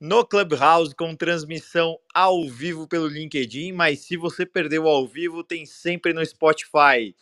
[0.00, 3.72] no Clubhouse, com transmissão ao vivo pelo LinkedIn.
[3.72, 7.14] Mas se você perdeu ao vivo, tem sempre no Spotify.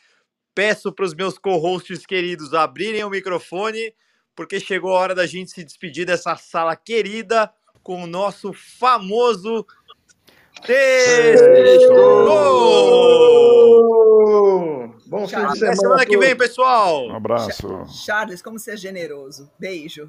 [0.55, 3.95] Peço para os meus co-hosts queridos abrirem o microfone
[4.37, 7.51] porque chegou a hora da gente se despedir dessa sala querida
[7.83, 9.67] com o nosso famoso
[10.65, 12.27] Sextou!
[15.07, 15.53] Bom fim de semana.
[15.55, 17.07] Até semana que vem, pessoal!
[17.07, 17.87] Um abraço.
[17.89, 19.51] Charles, como ser generoso.
[19.59, 20.09] Beijo.